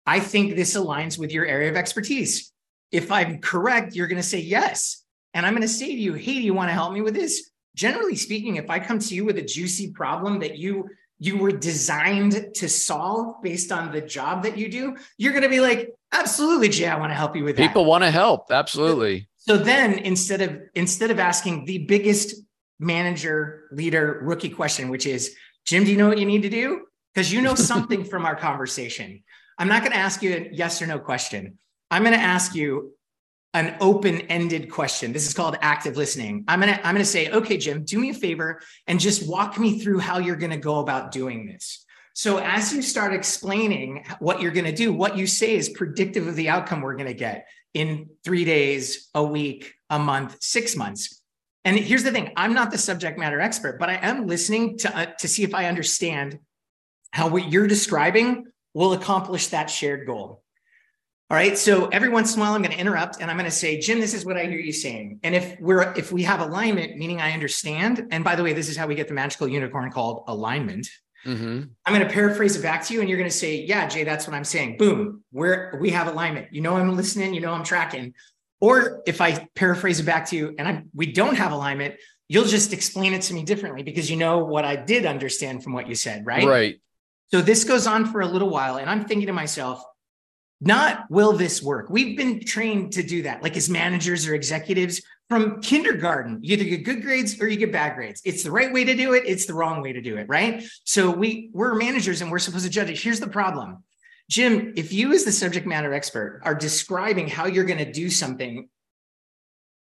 I 0.06 0.18
think 0.18 0.56
this 0.56 0.74
aligns 0.74 1.18
with 1.18 1.30
your 1.30 1.44
area 1.44 1.68
of 1.68 1.76
expertise. 1.76 2.52
If 2.90 3.12
I'm 3.12 3.40
correct, 3.40 3.94
you're 3.94 4.06
going 4.06 4.22
to 4.22 4.26
say 4.26 4.38
yes. 4.38 5.04
And 5.34 5.44
I'm 5.44 5.52
going 5.52 5.60
to 5.60 5.68
say 5.68 5.88
to 5.88 6.00
you, 6.00 6.14
hey, 6.14 6.36
do 6.36 6.40
you 6.40 6.54
want 6.54 6.70
to 6.70 6.74
help 6.74 6.94
me 6.94 7.02
with 7.02 7.12
this? 7.12 7.50
Generally 7.74 8.16
speaking, 8.16 8.56
if 8.56 8.70
I 8.70 8.78
come 8.78 8.98
to 8.98 9.14
you 9.14 9.26
with 9.26 9.36
a 9.36 9.42
juicy 9.42 9.90
problem 9.90 10.38
that 10.38 10.56
you 10.56 10.88
you 11.18 11.38
were 11.38 11.52
designed 11.52 12.54
to 12.54 12.68
solve 12.68 13.42
based 13.42 13.72
on 13.72 13.90
the 13.90 14.00
job 14.00 14.42
that 14.42 14.58
you 14.58 14.68
do, 14.68 14.96
you're 15.16 15.32
going 15.32 15.42
to 15.44 15.48
be 15.48 15.60
like, 15.60 15.94
absolutely, 16.12 16.68
Jay, 16.68 16.88
I 16.88 16.98
want 16.98 17.10
to 17.10 17.14
help 17.14 17.34
you 17.34 17.44
with 17.44 17.56
that. 17.56 17.66
People 17.66 17.86
want 17.86 18.04
to 18.04 18.10
help. 18.10 18.50
Absolutely. 18.50 19.26
So 19.46 19.56
then 19.56 19.98
instead 19.98 20.40
of 20.40 20.60
instead 20.74 21.10
of 21.10 21.20
asking 21.20 21.66
the 21.66 21.78
biggest 21.78 22.34
manager 22.80 23.68
leader 23.70 24.20
rookie 24.22 24.50
question, 24.50 24.88
which 24.88 25.06
is, 25.06 25.34
Jim, 25.64 25.84
do 25.84 25.90
you 25.90 25.96
know 25.96 26.08
what 26.08 26.18
you 26.18 26.26
need 26.26 26.42
to 26.42 26.48
do? 26.48 26.86
Because 27.14 27.32
you 27.32 27.40
know 27.40 27.54
something 27.72 28.04
from 28.04 28.26
our 28.26 28.36
conversation. 28.36 29.22
I'm 29.58 29.68
not 29.68 29.82
going 29.82 29.92
to 29.92 29.98
ask 29.98 30.22
you 30.22 30.34
a 30.34 30.48
yes 30.52 30.82
or 30.82 30.86
no 30.86 30.98
question. 30.98 31.58
I'm 31.90 32.02
going 32.02 32.14
to 32.14 32.20
ask 32.20 32.54
you 32.54 32.92
an 33.54 33.74
open-ended 33.80 34.70
question. 34.70 35.12
This 35.12 35.26
is 35.26 35.32
called 35.32 35.56
active 35.62 35.96
listening. 35.96 36.44
I'm 36.46 36.60
going 36.60 36.74
to 36.74 36.86
I'm 36.86 36.94
going 36.94 37.04
to 37.04 37.10
say, 37.10 37.30
"Okay, 37.30 37.56
Jim, 37.56 37.84
do 37.84 38.00
me 38.00 38.10
a 38.10 38.14
favor 38.14 38.60
and 38.88 38.98
just 38.98 39.28
walk 39.28 39.58
me 39.58 39.78
through 39.78 40.00
how 40.00 40.18
you're 40.18 40.36
going 40.36 40.50
to 40.50 40.58
go 40.58 40.80
about 40.80 41.12
doing 41.12 41.46
this." 41.46 41.84
So 42.14 42.38
as 42.38 42.72
you 42.72 42.82
start 42.82 43.12
explaining 43.12 44.06
what 44.18 44.40
you're 44.40 44.50
going 44.50 44.64
to 44.64 44.72
do, 44.72 44.92
what 44.92 45.16
you 45.16 45.26
say 45.26 45.54
is 45.54 45.68
predictive 45.68 46.26
of 46.26 46.34
the 46.34 46.48
outcome 46.48 46.80
we're 46.80 46.96
going 46.96 47.08
to 47.08 47.14
get 47.14 47.46
in 47.76 48.08
three 48.24 48.46
days, 48.46 49.10
a 49.14 49.22
week, 49.22 49.74
a 49.90 49.98
month, 49.98 50.38
six 50.40 50.74
months. 50.74 51.20
And 51.66 51.78
here's 51.78 52.04
the 52.04 52.10
thing 52.10 52.32
I'm 52.34 52.54
not 52.54 52.70
the 52.70 52.78
subject 52.78 53.18
matter 53.18 53.38
expert, 53.38 53.78
but 53.78 53.90
I 53.90 53.96
am 53.96 54.26
listening 54.26 54.78
to, 54.78 54.96
uh, 54.96 55.06
to 55.18 55.28
see 55.28 55.42
if 55.42 55.54
I 55.54 55.66
understand 55.66 56.38
how 57.10 57.28
what 57.28 57.52
you're 57.52 57.66
describing 57.66 58.46
will 58.72 58.94
accomplish 58.94 59.48
that 59.48 59.68
shared 59.68 60.06
goal. 60.06 60.42
All 61.28 61.36
right. 61.36 61.58
So 61.58 61.88
every 61.88 62.08
once 62.08 62.34
in 62.34 62.40
a 62.40 62.44
while, 62.44 62.54
I'm 62.54 62.62
going 62.62 62.72
to 62.72 62.80
interrupt 62.80 63.20
and 63.20 63.30
I'm 63.30 63.36
going 63.36 63.50
to 63.50 63.56
say, 63.56 63.78
Jim, 63.78 64.00
this 64.00 64.14
is 64.14 64.24
what 64.24 64.38
I 64.38 64.44
hear 64.44 64.60
you 64.60 64.72
saying. 64.72 65.20
And 65.22 65.34
if 65.34 65.60
we're 65.60 65.92
if 65.94 66.12
we 66.12 66.22
have 66.22 66.40
alignment, 66.40 66.96
meaning 66.96 67.20
I 67.20 67.32
understand, 67.32 68.06
and 68.10 68.24
by 68.24 68.36
the 68.36 68.42
way, 68.42 68.54
this 68.54 68.70
is 68.70 68.76
how 68.76 68.86
we 68.86 68.94
get 68.94 69.08
the 69.08 69.14
magical 69.14 69.48
unicorn 69.48 69.90
called 69.90 70.24
alignment. 70.28 70.88
Mm-hmm. 71.26 71.62
I'm 71.84 71.94
going 71.94 72.06
to 72.06 72.12
paraphrase 72.12 72.56
it 72.56 72.62
back 72.62 72.84
to 72.86 72.94
you, 72.94 73.00
and 73.00 73.08
you're 73.08 73.18
going 73.18 73.30
to 73.30 73.36
say, 73.36 73.62
"Yeah, 73.62 73.86
Jay, 73.86 74.04
that's 74.04 74.26
what 74.26 74.34
I'm 74.34 74.44
saying." 74.44 74.76
Boom, 74.76 75.24
we're 75.32 75.76
we 75.80 75.90
have 75.90 76.06
alignment. 76.06 76.52
You 76.52 76.60
know, 76.60 76.76
I'm 76.76 76.96
listening. 76.96 77.34
You 77.34 77.40
know, 77.40 77.52
I'm 77.52 77.64
tracking. 77.64 78.14
Or 78.60 79.02
if 79.06 79.20
I 79.20 79.48
paraphrase 79.54 80.00
it 80.00 80.06
back 80.06 80.26
to 80.26 80.36
you, 80.36 80.54
and 80.58 80.68
I 80.68 80.84
we 80.94 81.12
don't 81.12 81.36
have 81.36 81.52
alignment, 81.52 81.96
you'll 82.28 82.44
just 82.44 82.72
explain 82.72 83.12
it 83.12 83.22
to 83.22 83.34
me 83.34 83.42
differently 83.42 83.82
because 83.82 84.10
you 84.10 84.16
know 84.16 84.44
what 84.44 84.64
I 84.64 84.76
did 84.76 85.04
understand 85.04 85.64
from 85.64 85.72
what 85.72 85.88
you 85.88 85.94
said, 85.94 86.24
right? 86.24 86.46
Right. 86.46 86.80
So 87.32 87.42
this 87.42 87.64
goes 87.64 87.86
on 87.86 88.06
for 88.06 88.20
a 88.20 88.26
little 88.26 88.50
while, 88.50 88.76
and 88.76 88.88
I'm 88.88 89.04
thinking 89.04 89.26
to 89.26 89.32
myself, 89.32 89.82
not 90.60 91.10
will 91.10 91.32
this 91.32 91.62
work? 91.62 91.90
We've 91.90 92.16
been 92.16 92.44
trained 92.44 92.92
to 92.92 93.02
do 93.02 93.22
that, 93.22 93.42
like 93.42 93.56
as 93.56 93.68
managers 93.68 94.26
or 94.26 94.34
executives 94.34 95.02
from 95.28 95.60
kindergarten. 95.60 96.38
You 96.42 96.54
either 96.54 96.64
get 96.64 96.84
good 96.84 97.02
grades 97.02 97.40
or 97.40 97.48
you 97.48 97.56
get 97.56 97.72
bad 97.72 97.96
grades. 97.96 98.22
It's 98.24 98.42
the 98.42 98.50
right 98.50 98.72
way 98.72 98.84
to 98.84 98.94
do 98.94 99.14
it. 99.14 99.24
It's 99.26 99.46
the 99.46 99.54
wrong 99.54 99.82
way 99.82 99.92
to 99.92 100.00
do 100.00 100.16
it, 100.16 100.28
right? 100.28 100.64
So 100.84 101.10
we 101.10 101.50
we're 101.52 101.74
managers 101.74 102.20
and 102.20 102.30
we're 102.30 102.38
supposed 102.38 102.64
to 102.64 102.70
judge 102.70 102.90
it. 102.90 102.98
Here's 102.98 103.20
the 103.20 103.28
problem. 103.28 103.82
Jim, 104.30 104.72
if 104.76 104.92
you 104.92 105.12
as 105.12 105.24
the 105.24 105.32
subject 105.32 105.66
matter 105.66 105.92
expert 105.94 106.40
are 106.44 106.54
describing 106.54 107.28
how 107.28 107.46
you're 107.46 107.64
going 107.64 107.84
to 107.84 107.92
do 107.92 108.10
something 108.10 108.68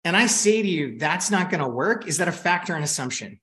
and 0.03 0.15
I 0.15 0.27
say 0.27 0.61
to 0.61 0.67
you 0.67 0.97
that's 0.97 1.29
not 1.29 1.49
going 1.49 1.61
to 1.61 1.67
work, 1.67 2.07
is 2.07 2.17
that 2.17 2.27
a 2.27 2.31
fact 2.31 2.69
or 2.69 2.75
an 2.75 2.83
assumption? 2.83 3.39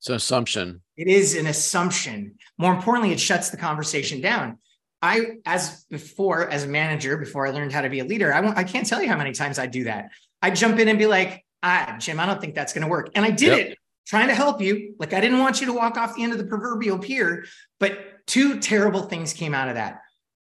It's 0.00 0.08
an 0.08 0.14
assumption. 0.14 0.82
It 0.96 1.08
is 1.08 1.34
an 1.34 1.46
assumption. 1.46 2.36
More 2.56 2.72
importantly, 2.72 3.12
it 3.12 3.20
shuts 3.20 3.50
the 3.50 3.56
conversation 3.56 4.20
down. 4.20 4.58
I, 5.00 5.20
as 5.46 5.84
before, 5.84 6.48
as 6.50 6.64
a 6.64 6.68
manager, 6.68 7.16
before 7.16 7.46
I 7.46 7.50
learned 7.50 7.72
how 7.72 7.80
to 7.82 7.88
be 7.88 8.00
a 8.00 8.04
leader, 8.04 8.32
I, 8.32 8.60
I 8.60 8.64
can't 8.64 8.86
tell 8.86 9.00
you 9.00 9.08
how 9.08 9.16
many 9.16 9.32
times 9.32 9.58
I 9.58 9.66
do 9.66 9.84
that. 9.84 10.10
I 10.42 10.50
jump 10.50 10.78
in 10.78 10.88
and 10.88 10.98
be 10.98 11.06
like, 11.06 11.44
ah, 11.62 11.96
Jim, 11.98 12.20
I 12.20 12.26
don't 12.26 12.40
think 12.40 12.54
that's 12.54 12.72
going 12.72 12.82
to 12.82 12.88
work. 12.88 13.10
And 13.14 13.24
I 13.24 13.30
did 13.30 13.58
yep. 13.58 13.66
it 13.68 13.78
trying 14.06 14.28
to 14.28 14.34
help 14.34 14.60
you. 14.60 14.94
Like, 14.98 15.12
I 15.12 15.20
didn't 15.20 15.38
want 15.38 15.60
you 15.60 15.66
to 15.66 15.72
walk 15.72 15.96
off 15.96 16.16
the 16.16 16.22
end 16.22 16.32
of 16.32 16.38
the 16.38 16.46
proverbial 16.46 16.98
pier, 16.98 17.44
but 17.78 18.26
two 18.26 18.58
terrible 18.58 19.02
things 19.02 19.32
came 19.32 19.54
out 19.54 19.68
of 19.68 19.74
that. 19.74 20.00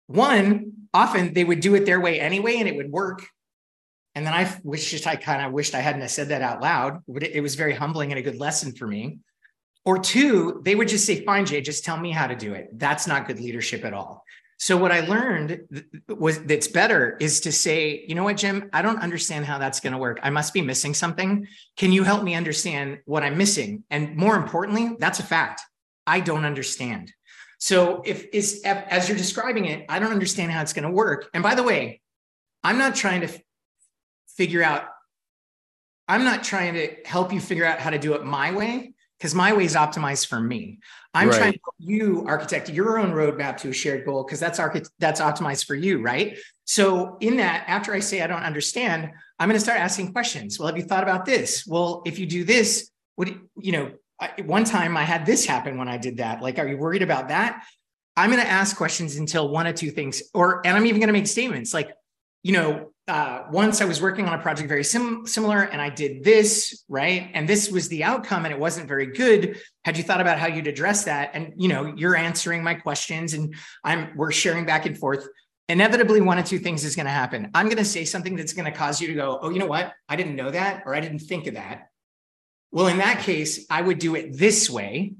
One, 0.07 0.87
often 0.93 1.33
they 1.33 1.43
would 1.43 1.59
do 1.59 1.75
it 1.75 1.85
their 1.85 1.99
way 1.99 2.19
anyway, 2.19 2.55
and 2.57 2.67
it 2.67 2.75
would 2.75 2.91
work. 2.91 3.25
And 4.15 4.25
then 4.25 4.33
I 4.33 4.51
wished 4.63 5.07
I 5.07 5.15
kind 5.15 5.45
of 5.45 5.53
wished 5.53 5.73
I 5.73 5.79
hadn't 5.79 6.07
said 6.09 6.29
that 6.29 6.41
out 6.41 6.61
loud. 6.61 7.01
But 7.07 7.23
It 7.23 7.41
was 7.41 7.55
very 7.55 7.73
humbling 7.73 8.11
and 8.11 8.19
a 8.19 8.23
good 8.23 8.39
lesson 8.39 8.73
for 8.73 8.87
me. 8.87 9.19
Or 9.85 9.99
two, 9.99 10.61
they 10.63 10.75
would 10.75 10.87
just 10.87 11.05
say, 11.05 11.25
fine, 11.25 11.45
Jay, 11.45 11.59
just 11.61 11.83
tell 11.83 11.97
me 11.97 12.11
how 12.11 12.27
to 12.27 12.35
do 12.35 12.53
it. 12.53 12.69
That's 12.73 13.05
not 13.05 13.27
good 13.27 13.39
leadership 13.39 13.83
at 13.83 13.93
all. 13.93 14.23
So 14.63 14.77
what 14.77 14.93
I 14.93 15.01
learned 15.01 15.83
was 16.07 16.41
that's 16.43 16.69
better 16.69 17.17
is 17.19 17.41
to 17.41 17.51
say, 17.51 18.05
you 18.07 18.15
know 18.15 18.23
what, 18.23 18.37
Jim, 18.37 18.69
I 18.71 18.81
don't 18.81 18.99
understand 18.99 19.45
how 19.45 19.57
that's 19.57 19.81
going 19.81 19.91
to 19.91 19.99
work. 19.99 20.21
I 20.23 20.29
must 20.29 20.53
be 20.53 20.61
missing 20.61 20.93
something. 20.93 21.45
Can 21.75 21.91
you 21.91 22.05
help 22.05 22.23
me 22.23 22.33
understand 22.33 22.99
what 23.03 23.23
I'm 23.23 23.37
missing? 23.37 23.83
And 23.89 24.15
more 24.15 24.37
importantly, 24.37 24.95
that's 24.99 25.19
a 25.19 25.23
fact. 25.23 25.59
I 26.07 26.21
don't 26.21 26.45
understand. 26.45 27.11
So 27.57 28.03
if 28.05 28.25
is 28.31 28.61
as 28.63 29.09
you're 29.09 29.17
describing 29.17 29.65
it, 29.65 29.83
I 29.89 29.99
don't 29.99 30.13
understand 30.13 30.53
how 30.53 30.61
it's 30.61 30.71
going 30.71 30.87
to 30.87 30.91
work. 30.91 31.29
And 31.33 31.43
by 31.43 31.55
the 31.55 31.63
way, 31.63 31.99
I'm 32.63 32.77
not 32.77 32.95
trying 32.95 33.19
to 33.19 33.27
f- 33.27 33.41
figure 34.29 34.63
out 34.63 34.85
I'm 36.07 36.23
not 36.23 36.41
trying 36.41 36.75
to 36.75 36.95
help 37.03 37.33
you 37.33 37.41
figure 37.41 37.65
out 37.65 37.79
how 37.79 37.89
to 37.89 37.99
do 37.99 38.13
it 38.13 38.23
my 38.23 38.53
way 38.53 38.92
because 39.23 39.33
my 39.33 39.53
way 39.53 39.63
is 39.63 39.73
optimized 39.73 40.27
for 40.27 40.41
me. 40.41 40.79
I'm 41.13 41.29
right. 41.29 41.37
trying 41.37 41.53
to 41.53 41.59
help 41.63 41.75
you 41.79 42.25
architect 42.27 42.67
your 42.67 42.99
own 42.99 43.13
roadmap 43.13 43.55
to 43.59 43.69
a 43.69 43.73
shared 43.73 44.03
goal 44.03 44.25
because 44.25 44.37
that's 44.37 44.59
archi- 44.59 44.83
that's 44.99 45.21
optimized 45.21 45.63
for 45.63 45.75
you, 45.75 46.01
right? 46.01 46.37
So 46.65 47.15
in 47.21 47.37
that, 47.37 47.63
after 47.67 47.93
I 47.93 47.99
say 47.99 48.21
I 48.21 48.27
don't 48.27 48.43
understand, 48.43 49.11
I'm 49.39 49.47
going 49.47 49.55
to 49.55 49.63
start 49.63 49.79
asking 49.79 50.11
questions. 50.11 50.59
Well, 50.59 50.67
have 50.67 50.75
you 50.75 50.83
thought 50.83 51.03
about 51.03 51.23
this? 51.23 51.65
Well, 51.65 52.01
if 52.05 52.19
you 52.19 52.25
do 52.25 52.43
this, 52.43 52.91
would 53.15 53.39
you 53.55 53.71
know? 53.71 53.91
I, 54.19 54.41
one 54.41 54.65
time 54.65 54.97
I 54.97 55.03
had 55.03 55.25
this 55.25 55.45
happen 55.45 55.77
when 55.77 55.87
I 55.87 55.95
did 55.97 56.17
that. 56.17 56.41
Like, 56.41 56.59
are 56.59 56.67
you 56.67 56.77
worried 56.77 57.01
about 57.01 57.29
that? 57.29 57.63
I'm 58.17 58.29
going 58.29 58.43
to 58.43 58.49
ask 58.49 58.75
questions 58.75 59.15
until 59.15 59.47
one 59.47 59.67
or 59.67 59.73
two 59.73 59.89
things, 59.89 60.21
or 60.33 60.67
and 60.67 60.75
I'm 60.75 60.85
even 60.85 60.99
going 60.99 61.07
to 61.07 61.13
make 61.13 61.27
statements 61.27 61.73
like, 61.73 61.91
you 62.43 62.51
know, 62.51 62.92
uh, 63.07 63.43
once 63.51 63.81
I 63.81 63.85
was 63.85 64.01
working 64.01 64.27
on 64.27 64.33
a 64.33 64.41
project 64.41 64.69
very 64.69 64.83
sim- 64.83 65.27
similar, 65.27 65.63
and 65.63 65.81
I 65.81 65.89
did 65.89 66.23
this 66.23 66.85
right, 66.87 67.29
and 67.33 67.47
this 67.47 67.69
was 67.69 67.89
the 67.89 68.03
outcome, 68.03 68.45
and 68.45 68.53
it 68.53 68.59
wasn't 68.59 68.87
very 68.87 69.07
good. 69.07 69.59
Had 69.83 69.97
you 69.97 70.03
thought 70.03 70.21
about 70.21 70.39
how 70.39 70.47
you'd 70.47 70.67
address 70.67 71.03
that? 71.03 71.31
And 71.33 71.53
you 71.57 71.67
know, 71.67 71.93
you're 71.97 72.15
answering 72.15 72.63
my 72.63 72.75
questions, 72.75 73.33
and 73.33 73.55
I'm 73.83 74.15
we're 74.15 74.31
sharing 74.31 74.65
back 74.65 74.85
and 74.85 74.97
forth. 74.97 75.27
Inevitably, 75.67 76.21
one 76.21 76.37
of 76.37 76.45
two 76.45 76.59
things 76.59 76.85
is 76.85 76.95
going 76.95 77.05
to 77.05 77.11
happen. 77.11 77.49
I'm 77.53 77.65
going 77.65 77.77
to 77.77 77.85
say 77.85 78.05
something 78.05 78.35
that's 78.35 78.53
going 78.53 78.71
to 78.71 78.77
cause 78.77 79.01
you 79.01 79.07
to 79.07 79.13
go, 79.13 79.39
"Oh, 79.41 79.49
you 79.49 79.59
know 79.59 79.65
what? 79.65 79.93
I 80.07 80.15
didn't 80.15 80.37
know 80.37 80.51
that, 80.51 80.83
or 80.85 80.95
I 80.95 81.01
didn't 81.01 81.19
think 81.19 81.47
of 81.47 81.55
that." 81.55 81.89
Well, 82.71 82.87
in 82.87 82.97
that 82.97 83.21
case, 83.21 83.65
I 83.69 83.81
would 83.81 83.99
do 83.99 84.15
it 84.15 84.37
this 84.37 84.69
way. 84.69 85.13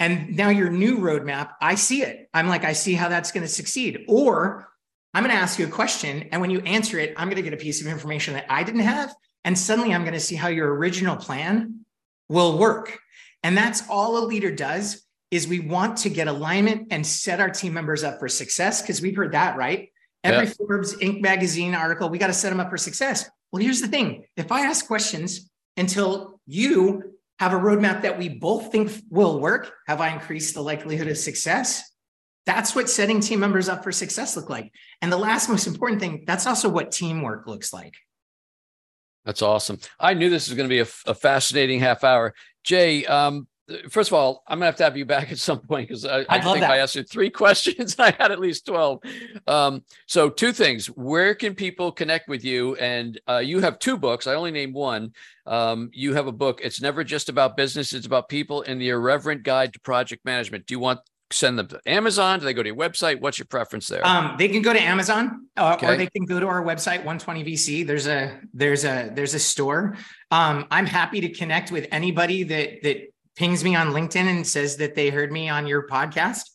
And 0.00 0.36
now 0.36 0.48
your 0.48 0.70
new 0.70 0.98
roadmap, 0.98 1.50
I 1.60 1.74
see 1.74 2.02
it. 2.02 2.28
I'm 2.32 2.48
like, 2.48 2.64
I 2.64 2.72
see 2.72 2.94
how 2.94 3.08
that's 3.08 3.32
going 3.32 3.42
to 3.42 3.52
succeed. 3.52 4.04
Or 4.08 4.68
I'm 5.14 5.22
going 5.22 5.34
to 5.34 5.40
ask 5.40 5.58
you 5.58 5.66
a 5.66 5.70
question. 5.70 6.28
And 6.32 6.40
when 6.40 6.50
you 6.50 6.60
answer 6.60 6.98
it, 6.98 7.14
I'm 7.16 7.28
going 7.28 7.36
to 7.36 7.42
get 7.42 7.54
a 7.54 7.62
piece 7.62 7.80
of 7.80 7.86
information 7.86 8.34
that 8.34 8.46
I 8.50 8.62
didn't 8.62 8.82
have. 8.82 9.14
And 9.44 9.58
suddenly 9.58 9.94
I'm 9.94 10.02
going 10.02 10.14
to 10.14 10.20
see 10.20 10.36
how 10.36 10.48
your 10.48 10.74
original 10.74 11.16
plan 11.16 11.84
will 12.28 12.58
work. 12.58 12.98
And 13.42 13.56
that's 13.56 13.88
all 13.88 14.18
a 14.18 14.24
leader 14.26 14.50
does 14.50 15.04
is 15.30 15.46
we 15.46 15.60
want 15.60 15.98
to 15.98 16.08
get 16.08 16.26
alignment 16.26 16.88
and 16.90 17.06
set 17.06 17.40
our 17.40 17.50
team 17.50 17.74
members 17.74 18.02
up 18.02 18.18
for 18.18 18.28
success 18.28 18.82
because 18.82 19.00
we've 19.00 19.16
heard 19.16 19.32
that, 19.32 19.56
right? 19.56 19.90
Every 20.24 20.46
yeah. 20.46 20.52
Forbes 20.54 20.96
Inc. 20.96 21.20
magazine 21.20 21.74
article, 21.74 22.08
we 22.08 22.18
got 22.18 22.28
to 22.28 22.32
set 22.32 22.50
them 22.50 22.60
up 22.60 22.70
for 22.70 22.78
success. 22.78 23.28
Well, 23.52 23.62
here's 23.62 23.80
the 23.80 23.88
thing. 23.88 24.24
If 24.36 24.50
I 24.50 24.62
ask 24.62 24.86
questions 24.86 25.50
until 25.76 26.40
you 26.46 27.14
have 27.38 27.52
a 27.52 27.56
roadmap 27.56 28.02
that 28.02 28.18
we 28.18 28.28
both 28.28 28.72
think 28.72 28.90
will 29.10 29.40
work, 29.40 29.72
have 29.86 30.00
I 30.00 30.08
increased 30.08 30.54
the 30.54 30.62
likelihood 30.62 31.08
of 31.08 31.16
success? 31.16 31.82
That's 32.48 32.74
what 32.74 32.88
setting 32.88 33.20
team 33.20 33.40
members 33.40 33.68
up 33.68 33.84
for 33.84 33.92
success 33.92 34.34
look 34.34 34.48
like. 34.48 34.72
And 35.02 35.12
the 35.12 35.18
last 35.18 35.50
most 35.50 35.66
important 35.66 36.00
thing, 36.00 36.24
that's 36.26 36.46
also 36.46 36.70
what 36.70 36.90
teamwork 36.90 37.46
looks 37.46 37.74
like. 37.74 37.92
That's 39.26 39.42
awesome. 39.42 39.78
I 40.00 40.14
knew 40.14 40.30
this 40.30 40.48
was 40.48 40.56
going 40.56 40.66
to 40.66 40.74
be 40.74 40.80
a, 40.80 41.10
a 41.10 41.14
fascinating 41.14 41.78
half 41.78 42.04
hour. 42.04 42.32
Jay, 42.64 43.04
um, 43.04 43.48
first 43.90 44.08
of 44.08 44.14
all, 44.14 44.44
I'm 44.46 44.60
gonna 44.60 44.64
have 44.64 44.76
to 44.76 44.84
have 44.84 44.96
you 44.96 45.04
back 45.04 45.30
at 45.30 45.36
some 45.38 45.58
point 45.58 45.88
because 45.88 46.06
I, 46.06 46.24
I 46.26 46.40
think 46.40 46.60
that. 46.60 46.70
I 46.70 46.78
asked 46.78 46.94
you 46.94 47.02
three 47.02 47.28
questions 47.44 47.96
and 47.98 48.06
I 48.06 48.22
had 48.22 48.32
at 48.32 48.40
least 48.40 48.64
12. 48.64 49.00
Um, 49.46 49.84
so 50.06 50.30
two 50.30 50.54
things, 50.54 50.86
where 50.86 51.34
can 51.34 51.54
people 51.54 51.92
connect 51.92 52.30
with 52.30 52.46
you? 52.46 52.76
And 52.76 53.20
uh, 53.28 53.42
you 53.44 53.60
have 53.60 53.78
two 53.78 53.98
books. 53.98 54.26
I 54.26 54.32
only 54.32 54.52
named 54.52 54.72
one. 54.72 55.12
Um, 55.44 55.90
you 55.92 56.14
have 56.14 56.28
a 56.28 56.32
book. 56.32 56.62
It's 56.64 56.80
never 56.80 57.04
just 57.04 57.28
about 57.28 57.58
business. 57.58 57.92
It's 57.92 58.06
about 58.06 58.30
people 58.30 58.62
in 58.62 58.78
the 58.78 58.88
irreverent 58.88 59.42
guide 59.42 59.74
to 59.74 59.80
project 59.80 60.24
management. 60.24 60.64
Do 60.64 60.72
you 60.72 60.78
want 60.78 61.00
send 61.30 61.58
them 61.58 61.66
to 61.68 61.80
Amazon? 61.86 62.38
Do 62.38 62.44
they 62.44 62.54
go 62.54 62.62
to 62.62 62.68
your 62.68 62.76
website? 62.76 63.20
What's 63.20 63.38
your 63.38 63.46
preference 63.46 63.88
there? 63.88 64.06
Um, 64.06 64.36
they 64.38 64.48
can 64.48 64.62
go 64.62 64.72
to 64.72 64.80
Amazon 64.80 65.48
uh, 65.56 65.74
okay. 65.74 65.86
or 65.86 65.96
they 65.96 66.06
can 66.06 66.24
go 66.24 66.40
to 66.40 66.46
our 66.46 66.62
website 66.62 66.98
120 66.98 67.44
VC. 67.44 67.86
There's 67.86 68.06
a 68.06 68.40
there's 68.54 68.84
a 68.84 69.10
there's 69.12 69.34
a 69.34 69.38
store. 69.38 69.96
Um, 70.30 70.66
I'm 70.70 70.86
happy 70.86 71.20
to 71.20 71.28
connect 71.28 71.70
with 71.70 71.86
anybody 71.90 72.44
that 72.44 72.82
that 72.82 73.12
pings 73.36 73.62
me 73.62 73.74
on 73.76 73.88
LinkedIn 73.88 74.26
and 74.28 74.46
says 74.46 74.76
that 74.78 74.94
they 74.94 75.10
heard 75.10 75.30
me 75.30 75.48
on 75.48 75.66
your 75.66 75.86
podcast. 75.86 76.50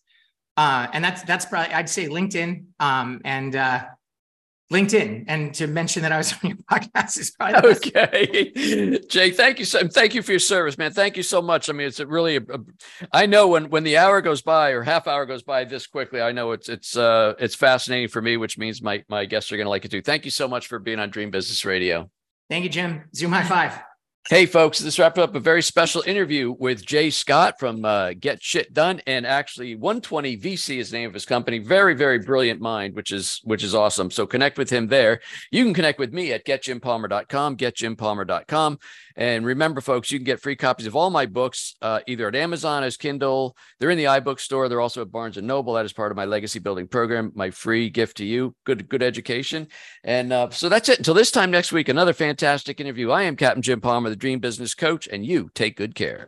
Uh, 0.57 0.88
and 0.93 1.03
that's 1.03 1.23
that's 1.23 1.45
probably 1.45 1.73
I'd 1.73 1.89
say 1.89 2.07
LinkedIn. 2.07 2.65
Um, 2.79 3.21
and 3.23 3.55
uh, 3.55 3.86
LinkedIn 4.71 5.26
and 5.28 5.54
to 5.56 5.67
mention 5.67 6.02
that 6.04 6.12
I 6.12 6.17
was 6.17 6.34
on 6.43 6.49
your 6.49 6.58
podcast 6.69 7.19
is 7.19 7.32
probably 7.32 7.71
okay. 7.71 8.99
Jay, 9.10 9.32
thank 9.32 9.60
you 9.60 9.65
so 9.65 9.88
thank 9.88 10.13
you 10.13 10.21
for 10.21 10.32
your 10.32 10.39
service, 10.39 10.78
man. 10.78 10.91
Thank 10.91 11.17
you 11.17 11.23
so 11.23 11.41
much. 11.41 11.69
I 11.69 11.73
mean, 11.73 11.88
it's 11.88 11.99
a 11.99 12.08
really 12.08 12.38
a, 12.38 12.41
a, 12.41 12.60
I 13.12 13.26
know 13.26 13.49
when 13.49 13.69
when 13.69 13.84
the 13.84 13.97
hour 13.97 14.21
goes 14.21 14.41
by 14.41 14.71
or 14.71 14.82
half 14.82 15.08
hour 15.08 15.26
goes 15.26 15.43
by 15.43 15.65
this 15.65 15.88
quickly, 15.88 16.21
I 16.21 16.32
know 16.32 16.52
it's 16.52 16.69
it's 16.69 16.97
uh 16.97 17.34
it's 17.39 17.56
fascinating 17.56 18.08
for 18.08 18.21
me, 18.21 18.38
which 18.38 18.58
means 18.58 18.82
my 18.82 19.04
my 19.10 19.26
guests 19.26 19.52
are 19.52 19.58
going 19.58 19.65
to 19.65 19.71
like 19.71 19.86
it 19.86 19.91
too. 19.91 20.02
Thank 20.02 20.26
you 20.26 20.32
so 20.32 20.47
much 20.47 20.67
for 20.67 20.80
being 20.80 20.99
on 20.99 21.10
Dream 21.10 21.30
Business 21.30 21.65
Radio. 21.65 22.10
Thank 22.49 22.63
you, 22.63 22.69
Jim. 22.69 23.04
Zoom 23.13 23.32
high 23.32 23.43
five. 23.43 23.92
Hey, 24.29 24.45
folks, 24.45 24.79
this 24.79 24.99
wraps 24.99 25.19
up 25.19 25.36
a 25.36 25.39
very 25.41 25.62
special 25.62 26.01
interview 26.07 26.55
with 26.57 26.86
Jay 26.86 27.09
Scott 27.09 27.59
from 27.59 27.83
uh, 27.83 28.13
Get 28.17 28.41
Shit 28.41 28.73
Done, 28.73 29.01
and 29.05 29.27
actually 29.27 29.75
120 29.75 30.38
VC 30.38 30.77
is 30.77 30.91
the 30.91 30.97
name 30.99 31.09
of 31.09 31.13
his 31.13 31.25
company. 31.25 31.59
Very, 31.59 31.93
very 31.93 32.19
brilliant 32.19 32.62
mind, 32.62 32.95
which 32.95 33.12
is 33.12 33.41
which 33.43 33.65
is 33.65 33.75
awesome. 33.75 34.09
So 34.09 34.25
connect 34.25 34.57
with 34.57 34.69
him 34.69 34.88
there. 34.88 35.19
You 35.51 35.65
can 35.65 35.73
connect 35.73 35.99
with 35.99 36.13
me 36.13 36.31
at 36.31 36.45
getjimpalmer.com, 36.45 37.57
getjimpalmer.com. 37.57 38.79
And 39.17 39.45
remember, 39.45 39.81
folks, 39.81 40.09
you 40.09 40.19
can 40.19 40.25
get 40.25 40.39
free 40.39 40.55
copies 40.55 40.88
of 40.88 40.95
all 40.95 41.09
my 41.09 41.25
books 41.25 41.75
uh, 41.81 41.99
either 42.07 42.27
at 42.27 42.36
Amazon 42.36 42.83
as 42.83 42.97
Kindle. 42.97 43.57
They're 43.79 43.91
in 43.91 43.97
the 43.97 44.05
iBook 44.05 44.39
store. 44.39 44.69
They're 44.69 44.81
also 44.81 45.01
at 45.01 45.12
Barnes 45.12 45.38
and 45.38 45.45
Noble. 45.45 45.73
That 45.73 45.86
is 45.86 45.93
part 45.93 46.12
of 46.12 46.15
my 46.15 46.25
legacy 46.25 46.59
building 46.59 46.88
program. 46.88 47.31
My 47.36 47.51
free 47.51 47.89
gift 47.89 48.17
to 48.17 48.25
you. 48.25 48.55
Good, 48.65 48.88
good 48.89 49.03
education. 49.03 49.67
And 50.03 50.33
uh, 50.33 50.49
so 50.49 50.69
that's 50.69 50.89
it. 50.89 50.97
Until 50.97 51.13
this 51.13 51.29
time 51.29 51.51
next 51.51 51.71
week, 51.73 51.89
another 51.89 52.13
fantastic 52.13 52.79
interview. 52.79 53.12
I 53.12 53.23
am 53.23 53.36
Captain 53.36 53.62
Jim 53.62 53.81
Palmer, 53.81 54.12
the 54.13 54.17
Dream 54.17 54.38
Business 54.38 54.76
Coach, 54.76 55.08
and 55.12 55.26
you 55.26 55.49
take 55.56 55.76
good 55.76 55.95
care. 55.95 56.28